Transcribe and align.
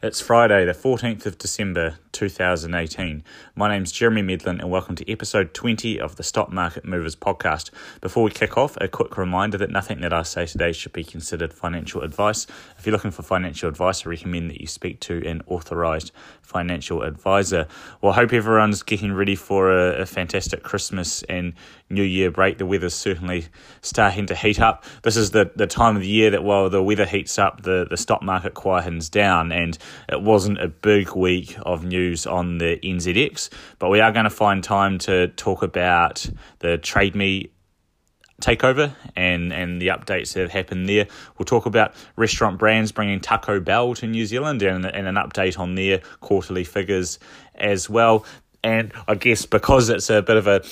It's 0.00 0.20
Friday, 0.20 0.64
the 0.64 0.74
14th 0.74 1.26
of 1.26 1.38
December 1.38 1.98
2018. 2.18 3.22
My 3.54 3.68
name's 3.68 3.92
Jeremy 3.92 4.22
Medlin, 4.22 4.58
and 4.58 4.68
welcome 4.68 4.96
to 4.96 5.08
episode 5.08 5.54
20 5.54 6.00
of 6.00 6.16
the 6.16 6.24
Stock 6.24 6.50
Market 6.50 6.84
Movers 6.84 7.14
podcast. 7.14 7.70
Before 8.00 8.24
we 8.24 8.32
kick 8.32 8.58
off, 8.58 8.76
a 8.80 8.88
quick 8.88 9.16
reminder 9.16 9.56
that 9.58 9.70
nothing 9.70 10.00
that 10.00 10.12
I 10.12 10.22
say 10.22 10.44
today 10.44 10.72
should 10.72 10.92
be 10.92 11.04
considered 11.04 11.52
financial 11.52 12.00
advice. 12.00 12.48
If 12.76 12.84
you're 12.84 12.92
looking 12.92 13.12
for 13.12 13.22
financial 13.22 13.68
advice, 13.68 14.04
I 14.04 14.10
recommend 14.10 14.50
that 14.50 14.60
you 14.60 14.66
speak 14.66 14.98
to 15.02 15.24
an 15.28 15.42
authorized 15.46 16.10
financial 16.42 17.02
advisor. 17.02 17.68
Well, 18.00 18.12
I 18.12 18.16
hope 18.16 18.32
everyone's 18.32 18.82
getting 18.82 19.12
ready 19.12 19.36
for 19.36 19.70
a, 19.70 20.00
a 20.00 20.06
fantastic 20.06 20.64
Christmas 20.64 21.22
and 21.24 21.52
New 21.88 22.02
Year 22.02 22.32
break. 22.32 22.58
The 22.58 22.66
weather's 22.66 22.94
certainly 22.94 23.46
starting 23.80 24.26
to 24.26 24.34
heat 24.34 24.60
up. 24.60 24.84
This 25.02 25.16
is 25.16 25.30
the, 25.30 25.52
the 25.54 25.68
time 25.68 25.94
of 25.94 26.02
the 26.02 26.08
year 26.08 26.30
that 26.32 26.42
while 26.42 26.68
the 26.68 26.82
weather 26.82 27.06
heats 27.06 27.38
up, 27.38 27.62
the, 27.62 27.86
the 27.88 27.96
stock 27.96 28.22
market 28.22 28.54
quietens 28.54 29.08
down, 29.08 29.52
and 29.52 29.78
it 30.08 30.20
wasn't 30.20 30.60
a 30.60 30.68
big 30.68 31.14
week 31.14 31.56
of 31.62 31.84
news 32.08 32.26
on 32.26 32.58
the 32.58 32.78
NZX, 32.82 33.50
but 33.78 33.90
we 33.90 34.00
are 34.00 34.12
going 34.12 34.24
to 34.24 34.30
find 34.30 34.64
time 34.64 34.98
to 34.98 35.28
talk 35.28 35.62
about 35.62 36.28
the 36.60 36.78
Trade 36.78 37.14
Me 37.14 37.50
takeover 38.40 38.94
and, 39.16 39.52
and 39.52 39.82
the 39.82 39.88
updates 39.88 40.32
that 40.32 40.40
have 40.40 40.50
happened 40.50 40.88
there. 40.88 41.06
We'll 41.36 41.46
talk 41.46 41.66
about 41.66 41.94
restaurant 42.16 42.58
brands 42.58 42.92
bringing 42.92 43.20
Taco 43.20 43.60
Bell 43.60 43.94
to 43.94 44.06
New 44.06 44.26
Zealand 44.26 44.62
and, 44.62 44.86
and 44.86 45.06
an 45.08 45.16
update 45.16 45.58
on 45.58 45.74
their 45.74 46.00
quarterly 46.20 46.64
figures 46.64 47.18
as 47.56 47.90
well. 47.90 48.24
And 48.62 48.92
I 49.06 49.14
guess 49.16 49.44
because 49.44 49.88
it's 49.88 50.10
a 50.10 50.22
bit 50.22 50.36
of 50.36 50.46
a 50.46 50.62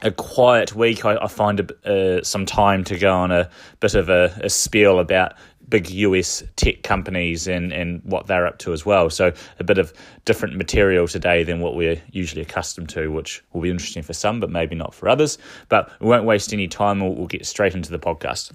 a 0.00 0.12
quiet 0.12 0.76
week, 0.76 1.04
I, 1.04 1.16
I 1.16 1.26
find 1.26 1.58
a, 1.58 2.18
uh, 2.18 2.22
some 2.22 2.46
time 2.46 2.84
to 2.84 2.96
go 2.96 3.12
on 3.12 3.32
a 3.32 3.50
bit 3.80 3.96
of 3.96 4.08
a, 4.08 4.32
a 4.44 4.48
spiel 4.48 5.00
about 5.00 5.32
big 5.68 5.90
US 5.90 6.42
tech 6.56 6.82
companies 6.82 7.46
and, 7.46 7.72
and 7.72 8.02
what 8.04 8.26
they're 8.26 8.46
up 8.46 8.58
to 8.58 8.72
as 8.72 8.86
well. 8.86 9.10
So 9.10 9.32
a 9.58 9.64
bit 9.64 9.78
of 9.78 9.92
different 10.24 10.56
material 10.56 11.08
today 11.08 11.44
than 11.44 11.60
what 11.60 11.74
we're 11.74 12.00
usually 12.10 12.42
accustomed 12.42 12.88
to, 12.90 13.08
which 13.08 13.42
will 13.52 13.60
be 13.60 13.70
interesting 13.70 14.02
for 14.02 14.12
some, 14.12 14.40
but 14.40 14.50
maybe 14.50 14.74
not 14.74 14.94
for 14.94 15.08
others. 15.08 15.38
But 15.68 15.90
we 16.00 16.08
won't 16.08 16.24
waste 16.24 16.52
any 16.52 16.68
time. 16.68 17.00
We'll, 17.00 17.14
we'll 17.14 17.26
get 17.26 17.46
straight 17.46 17.74
into 17.74 17.90
the 17.90 17.98
podcast. 17.98 18.52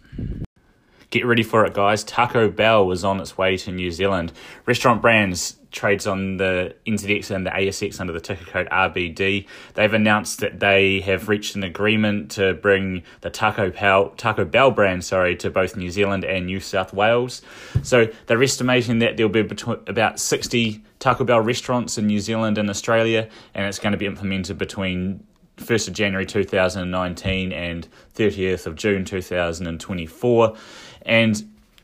Get 1.13 1.27
ready 1.27 1.43
for 1.43 1.63
it, 1.63 1.75
guys. 1.75 2.03
Taco 2.03 2.49
Bell 2.49 2.87
was 2.87 3.03
on 3.03 3.19
its 3.19 3.37
way 3.37 3.55
to 3.57 3.71
New 3.71 3.91
Zealand. 3.91 4.31
Restaurant 4.65 4.99
brands 4.99 5.57
trades 5.69 6.07
on 6.07 6.37
the 6.37 6.73
NZX 6.87 7.29
and 7.29 7.45
the 7.45 7.51
ASX 7.51 7.99
under 7.99 8.11
the 8.11 8.19
ticker 8.19 8.45
code 8.45 8.67
RBD. 8.71 9.45
They've 9.75 9.93
announced 9.93 10.39
that 10.39 10.59
they 10.59 11.01
have 11.01 11.29
reached 11.29 11.55
an 11.55 11.61
agreement 11.61 12.31
to 12.31 12.55
bring 12.55 13.03
the 13.21 13.29
Taco 13.29 13.69
Bell, 13.69 14.09
Taco 14.17 14.43
Bell 14.43 14.71
brand, 14.71 15.05
sorry, 15.05 15.35
to 15.35 15.51
both 15.51 15.77
New 15.77 15.91
Zealand 15.91 16.25
and 16.25 16.47
New 16.47 16.59
South 16.59 16.95
Wales. 16.95 17.43
So 17.83 18.07
they're 18.25 18.41
estimating 18.41 18.97
that 18.97 19.15
there'll 19.15 19.31
be 19.31 19.47
about 19.85 20.19
60 20.19 20.83
Taco 20.97 21.23
Bell 21.25 21.41
restaurants 21.41 21.95
in 21.99 22.07
New 22.07 22.21
Zealand 22.21 22.57
and 22.57 22.71
Australia, 22.71 23.29
and 23.53 23.67
it's 23.67 23.77
going 23.77 23.91
to 23.91 23.99
be 23.99 24.07
implemented 24.07 24.57
between 24.57 25.23
1st 25.57 25.89
of 25.89 25.93
January 25.93 26.25
2019 26.25 27.51
and 27.51 27.87
30th 28.15 28.65
of 28.65 28.75
June 28.75 29.05
2024. 29.05 30.55
And 31.03 31.41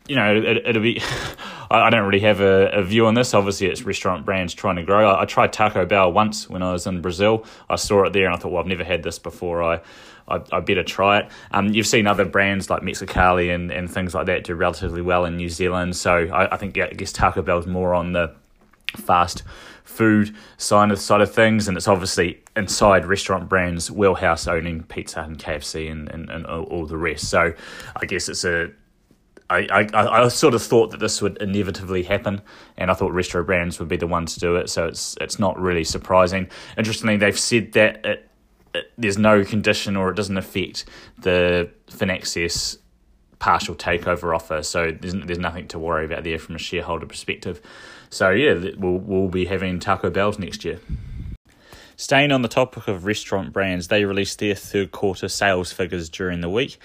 you 0.07 0.15
know, 0.15 0.35
it, 0.35 0.75
will 0.75 0.81
be. 0.81 1.01
I 1.71 1.91
don't 1.91 2.05
really 2.07 2.21
have 2.21 2.41
a, 2.41 2.71
a, 2.71 2.83
view 2.83 3.05
on 3.05 3.13
this. 3.13 3.35
Obviously, 3.35 3.67
it's 3.67 3.83
restaurant 3.83 4.25
brands 4.25 4.55
trying 4.55 4.77
to 4.77 4.83
grow. 4.83 5.07
I, 5.07 5.21
I, 5.21 5.25
tried 5.25 5.53
Taco 5.53 5.85
Bell 5.85 6.11
once 6.11 6.49
when 6.49 6.63
I 6.63 6.71
was 6.71 6.87
in 6.87 6.99
Brazil. 6.99 7.45
I 7.69 7.75
saw 7.75 8.05
it 8.05 8.13
there 8.13 8.25
and 8.25 8.33
I 8.33 8.39
thought, 8.39 8.51
well, 8.51 8.61
I've 8.61 8.67
never 8.67 8.83
had 8.83 9.03
this 9.03 9.19
before. 9.19 9.61
I, 9.61 9.81
I, 10.27 10.41
I 10.51 10.59
better 10.61 10.83
try 10.83 11.19
it. 11.19 11.29
Um, 11.51 11.67
you've 11.67 11.85
seen 11.85 12.07
other 12.07 12.25
brands 12.25 12.71
like 12.71 12.81
Mexicali 12.81 13.53
and, 13.53 13.71
and 13.71 13.89
things 13.89 14.15
like 14.15 14.25
that 14.25 14.45
do 14.45 14.55
relatively 14.55 15.03
well 15.03 15.25
in 15.25 15.37
New 15.37 15.49
Zealand. 15.49 15.95
So 15.95 16.15
I, 16.15 16.55
I 16.55 16.57
think, 16.57 16.75
yeah, 16.75 16.85
I 16.85 16.93
guess 16.93 17.11
Taco 17.11 17.43
Bell's 17.43 17.67
more 17.67 17.93
on 17.93 18.13
the 18.13 18.33
fast 18.95 19.43
food 19.83 20.35
side 20.57 20.91
of 20.91 20.99
side 20.99 21.21
of 21.21 21.33
things, 21.33 21.67
and 21.67 21.77
it's 21.77 21.87
obviously 21.87 22.41
inside 22.55 23.05
restaurant 23.05 23.49
brands, 23.49 23.91
Wheelhouse 23.91 24.47
owning 24.47 24.83
Pizza 24.83 25.21
and 25.21 25.37
KFC 25.37 25.91
and, 25.91 26.09
and, 26.09 26.29
and 26.29 26.45
all 26.45 26.85
the 26.85 26.97
rest. 26.97 27.29
So 27.29 27.53
I 27.95 28.05
guess 28.05 28.29
it's 28.29 28.43
a 28.43 28.71
I, 29.49 29.67
I, 29.71 30.23
I 30.23 30.27
sort 30.27 30.53
of 30.53 30.61
thought 30.61 30.91
that 30.91 30.99
this 30.99 31.21
would 31.21 31.37
inevitably 31.41 32.03
happen, 32.03 32.41
and 32.77 32.91
I 32.91 32.93
thought 32.93 33.11
Restaurant 33.11 33.47
Brands 33.47 33.79
would 33.79 33.87
be 33.87 33.97
the 33.97 34.07
one 34.07 34.25
to 34.27 34.39
do 34.39 34.55
it. 34.55 34.69
So 34.69 34.85
it's 34.85 35.17
it's 35.19 35.39
not 35.39 35.59
really 35.59 35.83
surprising. 35.83 36.49
Interestingly, 36.77 37.17
they've 37.17 37.39
said 37.39 37.73
that 37.73 38.05
it, 38.05 38.29
it, 38.73 38.91
there's 38.97 39.17
no 39.17 39.43
condition 39.43 39.95
or 39.95 40.09
it 40.09 40.15
doesn't 40.15 40.37
affect 40.37 40.85
the 41.17 41.69
Finaccess 41.87 42.77
partial 43.39 43.73
takeover 43.73 44.35
offer. 44.35 44.61
So 44.61 44.91
there's 44.91 45.13
there's 45.13 45.39
nothing 45.39 45.67
to 45.69 45.79
worry 45.79 46.05
about 46.05 46.23
there 46.23 46.37
from 46.37 46.55
a 46.55 46.59
shareholder 46.59 47.07
perspective. 47.07 47.61
So 48.09 48.29
yeah, 48.29 48.53
we'll 48.77 48.99
we'll 48.99 49.29
be 49.29 49.45
having 49.45 49.79
Taco 49.79 50.09
Bells 50.09 50.37
next 50.37 50.63
year. 50.63 50.79
Staying 51.95 52.31
on 52.31 52.43
the 52.43 52.47
topic 52.47 52.87
of 52.87 53.05
restaurant 53.05 53.51
brands, 53.51 53.89
they 53.89 54.05
released 54.05 54.39
their 54.39 54.55
third 54.55 54.91
quarter 54.91 55.27
sales 55.27 55.73
figures 55.73 56.07
during 56.09 56.39
the 56.39 56.49
week, 56.49 56.77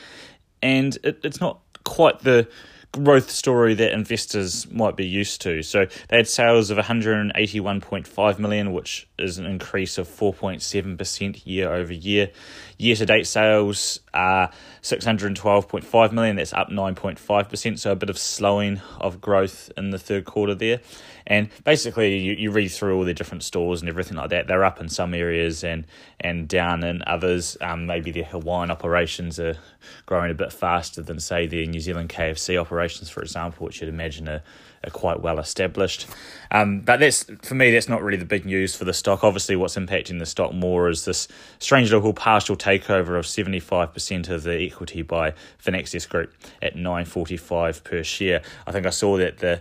and 0.60 0.98
it, 1.04 1.20
it's 1.22 1.40
not 1.40 1.60
quite 1.84 2.20
the 2.20 2.48
growth 2.92 3.30
story 3.30 3.74
that 3.74 3.92
investors 3.92 4.70
might 4.70 4.96
be 4.96 5.04
used 5.04 5.40
to. 5.42 5.62
So 5.62 5.86
they 6.08 6.16
had 6.16 6.28
sales 6.28 6.70
of 6.70 6.78
181.5 6.78 8.38
million, 8.38 8.72
which 8.72 9.08
is 9.18 9.38
an 9.38 9.46
increase 9.46 9.98
of 9.98 10.06
4.7% 10.06 11.42
year 11.44 11.72
over 11.72 11.92
year. 11.92 12.30
Year 12.76 12.96
to 12.96 13.06
date 13.06 13.26
sales 13.26 14.00
are 14.12 14.50
612.5 14.82 16.12
million, 16.12 16.36
that's 16.36 16.52
up 16.52 16.70
9.5%, 16.70 17.78
so 17.78 17.92
a 17.92 17.96
bit 17.96 18.10
of 18.10 18.18
slowing 18.18 18.80
of 19.00 19.20
growth 19.20 19.70
in 19.76 19.90
the 19.90 19.98
third 19.98 20.24
quarter 20.24 20.54
there. 20.54 20.80
And 21.26 21.48
basically, 21.64 22.18
you, 22.18 22.34
you 22.34 22.50
read 22.50 22.68
through 22.68 22.96
all 22.96 23.04
the 23.04 23.14
different 23.14 23.44
stores 23.44 23.80
and 23.80 23.88
everything 23.88 24.16
like 24.16 24.30
that. 24.30 24.46
They're 24.46 24.64
up 24.64 24.80
in 24.80 24.88
some 24.88 25.14
areas 25.14 25.64
and, 25.64 25.86
and 26.20 26.46
down 26.46 26.84
in 26.84 27.02
others. 27.06 27.56
Um, 27.60 27.86
maybe 27.86 28.10
their 28.10 28.24
Hawaiian 28.24 28.70
operations 28.70 29.40
are 29.40 29.56
growing 30.04 30.30
a 30.30 30.34
bit 30.34 30.52
faster 30.52 31.00
than, 31.00 31.20
say, 31.20 31.46
their 31.46 31.64
New 31.64 31.80
Zealand 31.80 32.10
KFC 32.10 32.60
operations, 32.60 33.08
for 33.08 33.22
example, 33.22 33.64
which 33.66 33.80
you'd 33.80 33.88
imagine 33.88 34.28
are, 34.28 34.42
are 34.86 34.90
quite 34.90 35.20
well 35.20 35.38
established. 35.38 36.06
Um, 36.50 36.80
but 36.80 37.00
that's 37.00 37.24
for 37.42 37.54
me, 37.54 37.70
that's 37.70 37.88
not 37.88 38.02
really 38.02 38.18
the 38.18 38.24
big 38.24 38.44
news 38.44 38.74
for 38.74 38.84
the 38.84 38.92
stock. 38.92 39.24
Obviously, 39.24 39.56
what's 39.56 39.76
impacting 39.76 40.18
the 40.18 40.26
stock 40.26 40.52
more 40.52 40.88
is 40.88 41.04
this 41.04 41.28
strange 41.58 41.92
little 41.92 42.12
partial 42.12 42.56
takeover 42.56 43.18
of 43.18 43.24
75% 43.24 44.28
of 44.28 44.42
the 44.42 44.66
equity 44.66 45.02
by 45.02 45.34
Finaccess 45.64 46.08
Group 46.08 46.32
at 46.62 46.74
9.45 46.74 47.84
per 47.84 48.02
share. 48.02 48.42
I 48.66 48.72
think 48.72 48.86
I 48.86 48.90
saw 48.90 49.16
that 49.18 49.38
the 49.38 49.60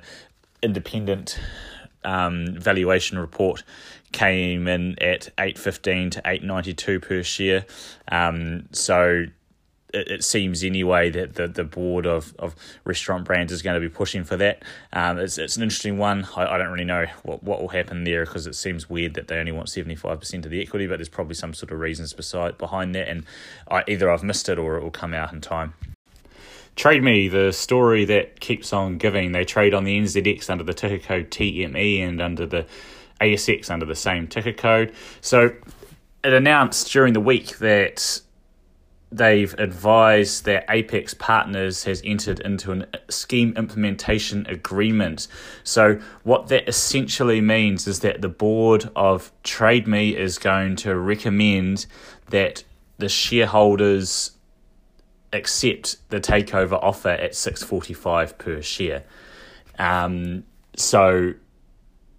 independent 0.62 1.40
um, 2.04 2.56
valuation 2.58 3.18
report 3.20 3.64
came 4.12 4.68
in 4.68 4.98
at 5.02 5.30
815 5.38 6.12
to 6.12 6.22
892 6.26 7.00
per 7.00 7.24
share. 7.24 7.66
Um, 8.10 8.68
so 8.72 9.26
it, 9.94 10.08
it, 10.10 10.24
seems 10.24 10.64
anyway 10.64 11.10
that 11.10 11.36
the, 11.36 11.48
the 11.48 11.64
board 11.64 12.06
of, 12.06 12.34
of 12.40 12.56
restaurant 12.84 13.26
brands 13.26 13.52
is 13.52 13.62
going 13.62 13.76
to 13.76 13.80
be 13.80 13.90
pushing 13.90 14.24
for 14.24 14.36
that. 14.38 14.64
Um, 14.92 15.20
it's, 15.20 15.38
it's 15.38 15.56
an 15.56 15.64
interesting 15.64 15.98
one. 15.98 16.28
I, 16.36 16.46
I 16.46 16.58
don't 16.58 16.72
really 16.72 16.84
know 16.84 17.06
what, 17.24 17.44
what 17.44 17.62
will 17.62 17.70
happen 17.70 18.04
there 18.04 18.26
because 18.26 18.48
it 18.48 18.56
seems 18.56 18.90
weird 18.90 19.14
that 19.14 19.28
they 19.28 19.38
only 19.38 19.52
want 19.52 19.68
75% 19.68 20.46
of 20.46 20.52
the 20.52 20.62
equity, 20.62 20.88
but 20.88 20.98
there's 20.98 21.10
probably 21.10 21.36
some 21.36 21.54
sort 21.54 21.72
of 21.72 21.80
reasons 21.80 22.14
beside 22.14 22.58
behind 22.58 22.96
that. 22.96 23.08
And 23.08 23.26
I, 23.70 23.84
either 23.88 24.12
I've 24.12 24.24
missed 24.24 24.50
it 24.50 24.58
or 24.58 24.78
it 24.78 24.84
will 24.84 24.92
come 24.92 25.14
out 25.14 25.32
in 25.32 25.42
time. 25.42 25.74
Trade 26.76 27.04
Me, 27.04 27.28
the 27.28 27.52
story 27.52 28.04
that 28.06 28.40
keeps 28.40 28.74
on 28.74 28.98
giving. 28.98 29.32
They 29.32 29.46
trade 29.46 29.74
on 29.76 29.84
the 29.84 30.00
NZX 30.00 30.50
under 30.50 30.64
the 30.64 30.74
ticker 30.74 30.98
code 30.98 31.30
TME 31.30 32.08
and 32.08 32.20
under 32.20 32.48
the 32.48 32.66
ASX 33.22 33.70
under 33.70 33.86
the 33.86 33.96
same 33.96 34.28
ticker 34.28 34.54
code. 34.54 34.94
So 35.22 35.52
it 36.24 36.34
announced 36.34 36.92
during 36.92 37.14
the 37.14 37.20
week 37.20 37.60
that 37.60 38.22
they've 39.16 39.54
advised 39.58 40.46
that 40.46 40.68
Apax 40.68 41.18
Partners 41.18 41.84
has 41.84 42.02
entered 42.04 42.40
into 42.40 42.72
a 42.72 43.12
scheme 43.12 43.54
implementation 43.56 44.46
agreement. 44.48 45.28
So, 45.64 46.00
what 46.24 46.48
that 46.48 46.68
essentially 46.68 47.42
means 47.42 47.88
is 47.88 48.00
that 48.00 48.22
the 48.22 48.30
board 48.30 48.90
of 48.96 49.32
Trade 49.44 49.88
Me 49.88 50.16
is 50.16 50.38
going 50.38 50.76
to 50.78 50.98
recommend 50.98 51.86
that 52.30 52.64
the 52.98 53.10
shareholders 53.10 54.32
accept 55.32 55.98
the 56.10 56.20
takeover 56.20 56.80
offer 56.82 57.10
at 57.10 57.32
6.45 57.32 58.38
per 58.38 58.62
share. 58.62 59.04
Um, 59.80 60.44
so 60.76 61.34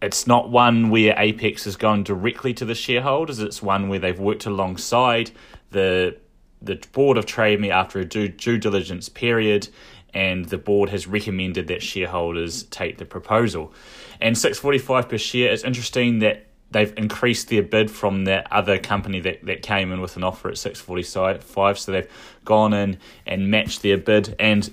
it's 0.02 0.26
not 0.26 0.50
one 0.50 0.90
where 0.90 1.14
Apax 1.14 1.64
has 1.64 1.76
gone 1.76 2.02
directly 2.02 2.52
to 2.54 2.64
the 2.64 2.74
shareholders. 2.74 3.38
It's 3.38 3.62
one 3.62 3.88
where 3.88 3.98
they've 3.98 4.18
worked 4.18 4.46
alongside 4.46 5.30
the 5.70 6.16
the 6.64 6.82
board 6.92 7.18
of 7.18 7.26
Trade 7.26 7.60
Me 7.60 7.70
after 7.70 8.00
a 8.00 8.04
due, 8.04 8.28
due 8.28 8.58
diligence 8.58 9.08
period, 9.08 9.68
and 10.12 10.46
the 10.46 10.58
board 10.58 10.90
has 10.90 11.06
recommended 11.06 11.66
that 11.68 11.82
shareholders 11.82 12.64
take 12.64 12.98
the 12.98 13.04
proposal. 13.04 13.72
And 14.20 14.36
6.45 14.36 15.08
per 15.08 15.18
share. 15.18 15.52
It's 15.52 15.64
interesting 15.64 16.20
that 16.20 16.46
they've 16.70 16.96
increased 16.96 17.48
their 17.48 17.62
bid 17.62 17.90
from 17.90 18.24
that 18.24 18.50
other 18.52 18.78
company 18.78 19.20
that, 19.20 19.44
that 19.44 19.62
came 19.62 19.92
in 19.92 20.00
with 20.00 20.16
an 20.16 20.24
offer 20.24 20.48
at 20.48 20.58
645 20.58 21.78
so 21.78 21.92
they've 21.92 22.10
gone 22.44 22.72
in 22.72 22.98
and 23.26 23.48
matched 23.48 23.82
their 23.82 23.96
bid 23.96 24.34
and 24.40 24.72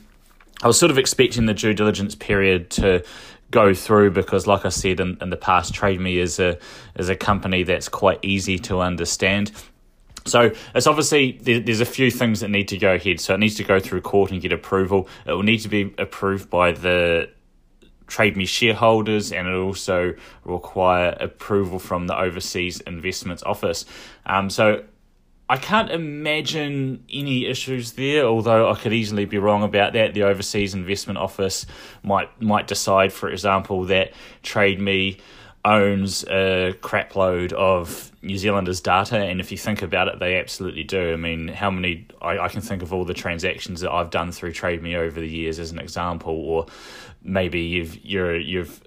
i 0.63 0.67
was 0.67 0.79
sort 0.79 0.89
of 0.89 0.97
expecting 0.97 1.45
the 1.45 1.53
due 1.53 1.75
diligence 1.75 2.15
period 2.15 2.71
to 2.71 3.03
go 3.51 3.73
through 3.73 4.11
because, 4.11 4.47
like 4.47 4.65
I 4.65 4.69
said 4.69 4.99
in, 4.99 5.17
in 5.21 5.29
the 5.29 5.37
past, 5.37 5.73
Trade 5.73 5.99
Me 5.99 6.17
is 6.17 6.39
a 6.39 6.57
is 6.95 7.09
a 7.09 7.15
company 7.15 7.63
that's 7.63 7.89
quite 7.89 8.19
easy 8.23 8.57
to 8.59 8.79
understand. 8.79 9.51
So 10.25 10.51
it's 10.75 10.87
obviously 10.87 11.39
there's 11.41 11.81
a 11.81 11.85
few 11.85 12.11
things 12.11 12.41
that 12.41 12.49
need 12.49 12.67
to 12.69 12.77
go 12.77 12.93
ahead. 12.93 13.19
So 13.19 13.33
it 13.33 13.39
needs 13.39 13.55
to 13.55 13.63
go 13.63 13.79
through 13.79 14.01
court 14.01 14.31
and 14.31 14.41
get 14.41 14.53
approval. 14.53 15.07
It 15.25 15.31
will 15.31 15.43
need 15.43 15.59
to 15.59 15.69
be 15.69 15.93
approved 15.97 16.49
by 16.49 16.73
the 16.73 17.29
Trade 18.07 18.35
Me 18.35 18.45
shareholders, 18.45 19.31
and 19.31 19.47
it 19.47 19.55
also 19.55 20.13
require 20.43 21.15
approval 21.19 21.79
from 21.79 22.07
the 22.07 22.19
Overseas 22.19 22.81
Investments 22.81 23.41
Office. 23.43 23.85
Um, 24.25 24.49
so 24.49 24.83
I 25.49 25.57
can't 25.57 25.89
imagine 25.89 27.05
any 27.11 27.45
issues 27.45 27.93
there, 27.93 28.25
although 28.25 28.69
I 28.69 28.75
could 28.75 28.93
easily 28.93 29.25
be 29.25 29.37
wrong 29.37 29.63
about 29.63 29.93
that. 29.93 30.13
The 30.13 30.23
Overseas 30.23 30.73
Investment 30.73 31.19
Office 31.19 31.65
might 32.03 32.41
might 32.41 32.67
decide, 32.67 33.13
for 33.13 33.29
example, 33.29 33.85
that 33.85 34.11
Trade 34.43 34.79
Me 34.79 35.17
owns 35.63 36.23
a 36.23 36.73
crapload 36.81 37.53
of 37.53 38.11
New 38.21 38.37
Zealanders' 38.37 38.81
data, 38.81 39.17
and 39.17 39.39
if 39.39 39.51
you 39.51 39.57
think 39.57 39.81
about 39.81 40.07
it, 40.07 40.19
they 40.19 40.37
absolutely 40.39 40.83
do. 40.83 41.13
I 41.13 41.15
mean, 41.15 41.47
how 41.47 41.69
many? 41.69 42.07
I, 42.21 42.39
I 42.39 42.47
can 42.49 42.61
think 42.61 42.81
of 42.81 42.93
all 42.93 43.05
the 43.05 43.13
transactions 43.13 43.81
that 43.81 43.91
I've 43.91 44.09
done 44.09 44.31
through 44.31 44.53
Trade 44.53 44.81
Me 44.81 44.95
over 44.95 45.19
the 45.19 45.29
years 45.29 45.59
as 45.59 45.71
an 45.71 45.79
example, 45.79 46.33
or 46.33 46.65
maybe 47.23 47.61
you've 47.61 48.03
you're 48.03 48.37
you've 48.37 48.81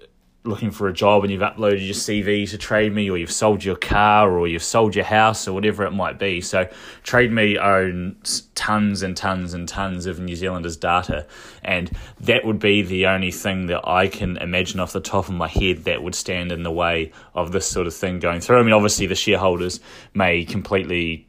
looking 0.45 0.71
for 0.71 0.87
a 0.87 0.93
job 0.93 1.23
and 1.23 1.31
you've 1.31 1.41
uploaded 1.41 1.85
your 1.85 1.93
CV 1.93 2.49
to 2.49 2.57
Trade 2.57 2.93
Me, 2.93 3.09
or 3.09 3.17
you've 3.17 3.31
sold 3.31 3.63
your 3.63 3.75
car, 3.75 4.37
or 4.37 4.47
you've 4.47 4.63
sold 4.63 4.95
your 4.95 5.05
house, 5.05 5.47
or 5.47 5.53
whatever 5.53 5.83
it 5.85 5.91
might 5.91 6.19
be. 6.19 6.41
So, 6.41 6.69
Trade 7.03 7.31
Me 7.31 7.57
owns 7.57 8.41
tons 8.55 9.01
and 9.01 9.15
tons 9.15 9.53
and 9.53 9.67
tons 9.67 10.05
of 10.05 10.19
New 10.19 10.35
Zealanders' 10.35 10.77
data, 10.77 11.27
and 11.63 11.91
that 12.21 12.45
would 12.45 12.59
be 12.59 12.81
the 12.81 13.07
only 13.07 13.31
thing 13.31 13.67
that 13.67 13.87
I 13.87 14.07
can 14.07 14.37
imagine 14.37 14.79
off 14.79 14.93
the 14.93 15.01
top 15.01 15.27
of 15.27 15.33
my 15.33 15.47
head 15.47 15.85
that 15.85 16.03
would 16.03 16.15
stand 16.15 16.51
in 16.51 16.63
the 16.63 16.71
way 16.71 17.11
of 17.33 17.51
this 17.51 17.67
sort 17.67 17.87
of 17.87 17.93
thing 17.93 18.19
going 18.19 18.41
through. 18.41 18.59
I 18.59 18.63
mean, 18.63 18.73
obviously, 18.73 19.07
the 19.07 19.15
shareholders 19.15 19.79
may 20.13 20.45
completely 20.45 21.27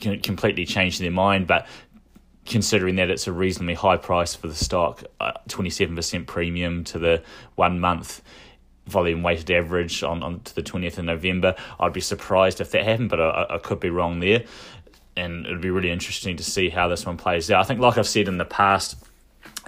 completely 0.00 0.64
change 0.64 0.98
their 0.98 1.10
mind, 1.10 1.46
but 1.46 1.66
considering 2.50 2.96
that 2.96 3.08
it's 3.08 3.26
a 3.26 3.32
reasonably 3.32 3.74
high 3.74 3.96
price 3.96 4.34
for 4.34 4.48
the 4.48 4.54
stock, 4.54 5.04
uh, 5.20 5.32
twenty 5.48 5.70
seven 5.70 5.96
percent 5.96 6.26
premium 6.26 6.84
to 6.84 6.98
the 6.98 7.22
one 7.54 7.80
month 7.80 8.20
volume 8.86 9.22
weighted 9.22 9.50
average 9.50 10.02
on, 10.02 10.22
on 10.22 10.40
to 10.40 10.54
the 10.54 10.62
twentieth 10.62 10.98
of 10.98 11.06
November. 11.06 11.54
I'd 11.78 11.94
be 11.94 12.00
surprised 12.00 12.60
if 12.60 12.72
that 12.72 12.84
happened, 12.84 13.08
but 13.08 13.20
I, 13.20 13.46
I 13.50 13.58
could 13.58 13.80
be 13.80 13.88
wrong 13.88 14.20
there. 14.20 14.44
And 15.16 15.46
it'd 15.46 15.60
be 15.60 15.70
really 15.70 15.90
interesting 15.90 16.36
to 16.36 16.44
see 16.44 16.68
how 16.68 16.88
this 16.88 17.06
one 17.06 17.16
plays 17.16 17.50
out. 17.50 17.60
I 17.64 17.66
think, 17.66 17.80
like 17.80 17.98
I've 17.98 18.08
said 18.08 18.28
in 18.28 18.38
the 18.38 18.44
past, 18.44 18.96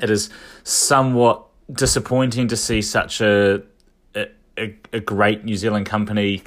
it 0.01 0.11
is 0.11 0.31
somewhat 0.65 1.47
disappointing 1.73 2.49
to 2.49 2.57
see 2.57 2.83
such 2.83 3.21
a 3.21 3.63
a, 4.15 4.75
a 4.93 5.01
great 5.01 5.45
New 5.45 5.57
Zealand 5.57 5.87
company 5.87 6.43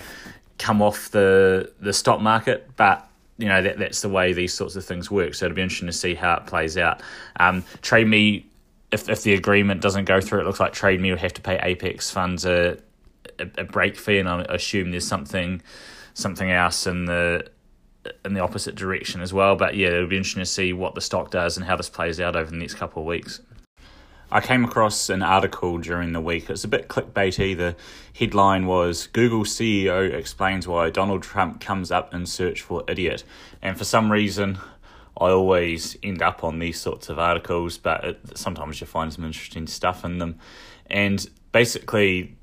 come 0.58 0.82
off 0.82 1.10
the 1.10 1.72
the 1.80 1.94
stock 1.94 2.22
market, 2.22 2.70
but 2.76 3.10
you 3.38 3.48
know 3.48 3.62
that 3.62 3.78
that's 3.78 4.02
the 4.02 4.10
way 4.10 4.34
these 4.34 4.54
sorts 4.54 4.76
of 4.76 4.86
things 4.86 5.12
work. 5.12 5.34
So 5.34 5.46
it'll 5.46 5.56
be 5.56 5.62
interesting 5.62 5.88
to 5.88 5.94
see 5.94 6.16
how 6.16 6.36
it 6.36 6.46
plays 6.46 6.78
out. 6.78 7.02
Um, 7.40 7.64
Trade 7.82 8.08
Me, 8.08 8.46
if 8.92 9.10
if 9.10 9.24
the 9.24 9.34
agreement 9.34 9.82
doesn't 9.82 10.06
go 10.06 10.22
through, 10.22 10.42
it 10.42 10.46
looks 10.46 10.60
like 10.60 10.74
Trade 10.74 11.02
Me 11.02 11.12
would 11.12 11.20
have 11.20 11.34
to 11.34 11.42
pay 11.42 11.58
Apax 11.58 12.12
Funds 12.12 12.46
a, 12.46 12.78
a, 13.40 13.48
a 13.58 13.64
break 13.64 13.98
fee, 13.98 14.20
and 14.20 14.30
I 14.30 14.42
assume 14.44 14.92
there's 14.92 15.08
something 15.08 15.62
something 16.14 16.50
else 16.50 16.88
in 16.88 17.06
the 17.06 17.50
in 18.24 18.34
the 18.34 18.40
opposite 18.40 18.76
direction 18.76 19.22
as 19.22 19.34
well. 19.34 19.56
But 19.56 19.76
yeah, 19.76 19.88
it'll 19.88 20.08
be 20.08 20.18
interesting 20.18 20.42
to 20.42 20.46
see 20.46 20.74
what 20.74 20.96
the 20.96 21.02
stock 21.02 21.32
does 21.32 21.58
and 21.58 21.66
how 21.66 21.76
this 21.76 21.90
plays 21.90 22.20
out 22.20 22.36
over 22.36 22.50
the 22.50 22.58
next 22.58 22.76
couple 22.76 23.02
of 23.02 23.08
weeks. 23.08 23.42
I 24.36 24.42
came 24.42 24.66
across 24.66 25.10
an 25.10 25.24
article 25.24 25.78
during 25.78 26.12
the 26.12 26.20
week. 26.20 26.50
It's 26.50 26.66
a 26.66 26.68
bit 26.68 26.90
clickbaity. 26.90 27.56
The 27.56 27.74
headline 28.14 28.66
was 28.66 29.08
Google 29.08 29.46
CEO 29.46 30.14
explains 30.14 30.68
why 30.68 30.90
Donald 30.90 31.24
Trump 31.24 31.62
comes 31.62 31.90
up 31.90 32.14
in 32.14 32.26
search 32.26 32.62
for 32.62 32.84
idiot. 32.90 33.24
And 33.62 33.78
for 33.78 33.86
some 33.86 34.12
reason, 34.12 34.58
I 35.18 35.30
always 35.30 35.96
end 36.04 36.22
up 36.22 36.44
on 36.44 36.60
these 36.60 36.78
sorts 36.78 37.08
of 37.08 37.18
articles, 37.18 37.78
but 37.78 38.04
it, 38.04 38.38
sometimes 38.38 38.82
you 38.82 38.88
find 38.88 39.14
some 39.14 39.24
interesting 39.24 39.68
stuff 39.68 40.04
in 40.04 40.18
them. 40.18 40.38
And 40.88 41.26
basically, 41.54 42.36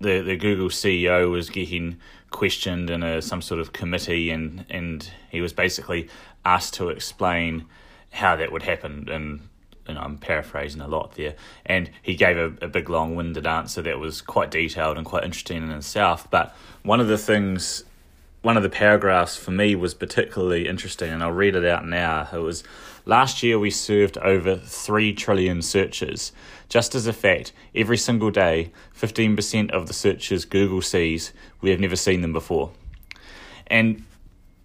the, 0.00 0.22
the 0.22 0.36
Google 0.36 0.70
CEO 0.70 1.30
was 1.30 1.50
getting 1.50 1.98
questioned 2.30 2.90
in 2.90 3.04
a, 3.04 3.22
some 3.22 3.42
sort 3.42 3.60
of 3.60 3.72
committee, 3.72 4.30
and, 4.30 4.64
and 4.68 5.08
he 5.30 5.40
was 5.40 5.52
basically 5.52 6.08
asked 6.44 6.74
to 6.74 6.88
explain 6.88 7.64
how 8.10 8.34
that 8.34 8.50
would 8.50 8.64
happen 8.64 9.08
and 9.08 9.47
and 9.88 9.98
I'm 9.98 10.18
paraphrasing 10.18 10.80
a 10.80 10.88
lot 10.88 11.14
there, 11.14 11.34
and 11.66 11.90
he 12.02 12.14
gave 12.14 12.36
a, 12.36 12.52
a 12.64 12.68
big 12.68 12.88
long 12.88 13.16
winded 13.16 13.46
answer 13.46 13.82
that 13.82 13.98
was 13.98 14.20
quite 14.20 14.50
detailed 14.50 14.96
and 14.96 15.06
quite 15.06 15.24
interesting 15.24 15.62
in 15.62 15.70
itself. 15.70 16.30
But 16.30 16.54
one 16.82 17.00
of 17.00 17.08
the 17.08 17.18
things, 17.18 17.84
one 18.42 18.56
of 18.56 18.62
the 18.62 18.68
paragraphs 18.70 19.36
for 19.36 19.50
me 19.50 19.74
was 19.74 19.94
particularly 19.94 20.68
interesting, 20.68 21.10
and 21.10 21.22
I'll 21.22 21.32
read 21.32 21.56
it 21.56 21.64
out 21.64 21.86
now. 21.86 22.28
It 22.32 22.38
was 22.38 22.62
last 23.04 23.42
year 23.42 23.58
we 23.58 23.70
served 23.70 24.18
over 24.18 24.56
3 24.56 25.14
trillion 25.14 25.62
searches. 25.62 26.32
Just 26.68 26.94
as 26.94 27.06
a 27.06 27.12
fact, 27.12 27.52
every 27.74 27.96
single 27.96 28.30
day, 28.30 28.70
15% 28.94 29.70
of 29.70 29.86
the 29.86 29.94
searches 29.94 30.44
Google 30.44 30.82
sees, 30.82 31.32
we 31.60 31.70
have 31.70 31.80
never 31.80 31.96
seen 31.96 32.20
them 32.20 32.32
before. 32.32 32.70
And 33.66 34.04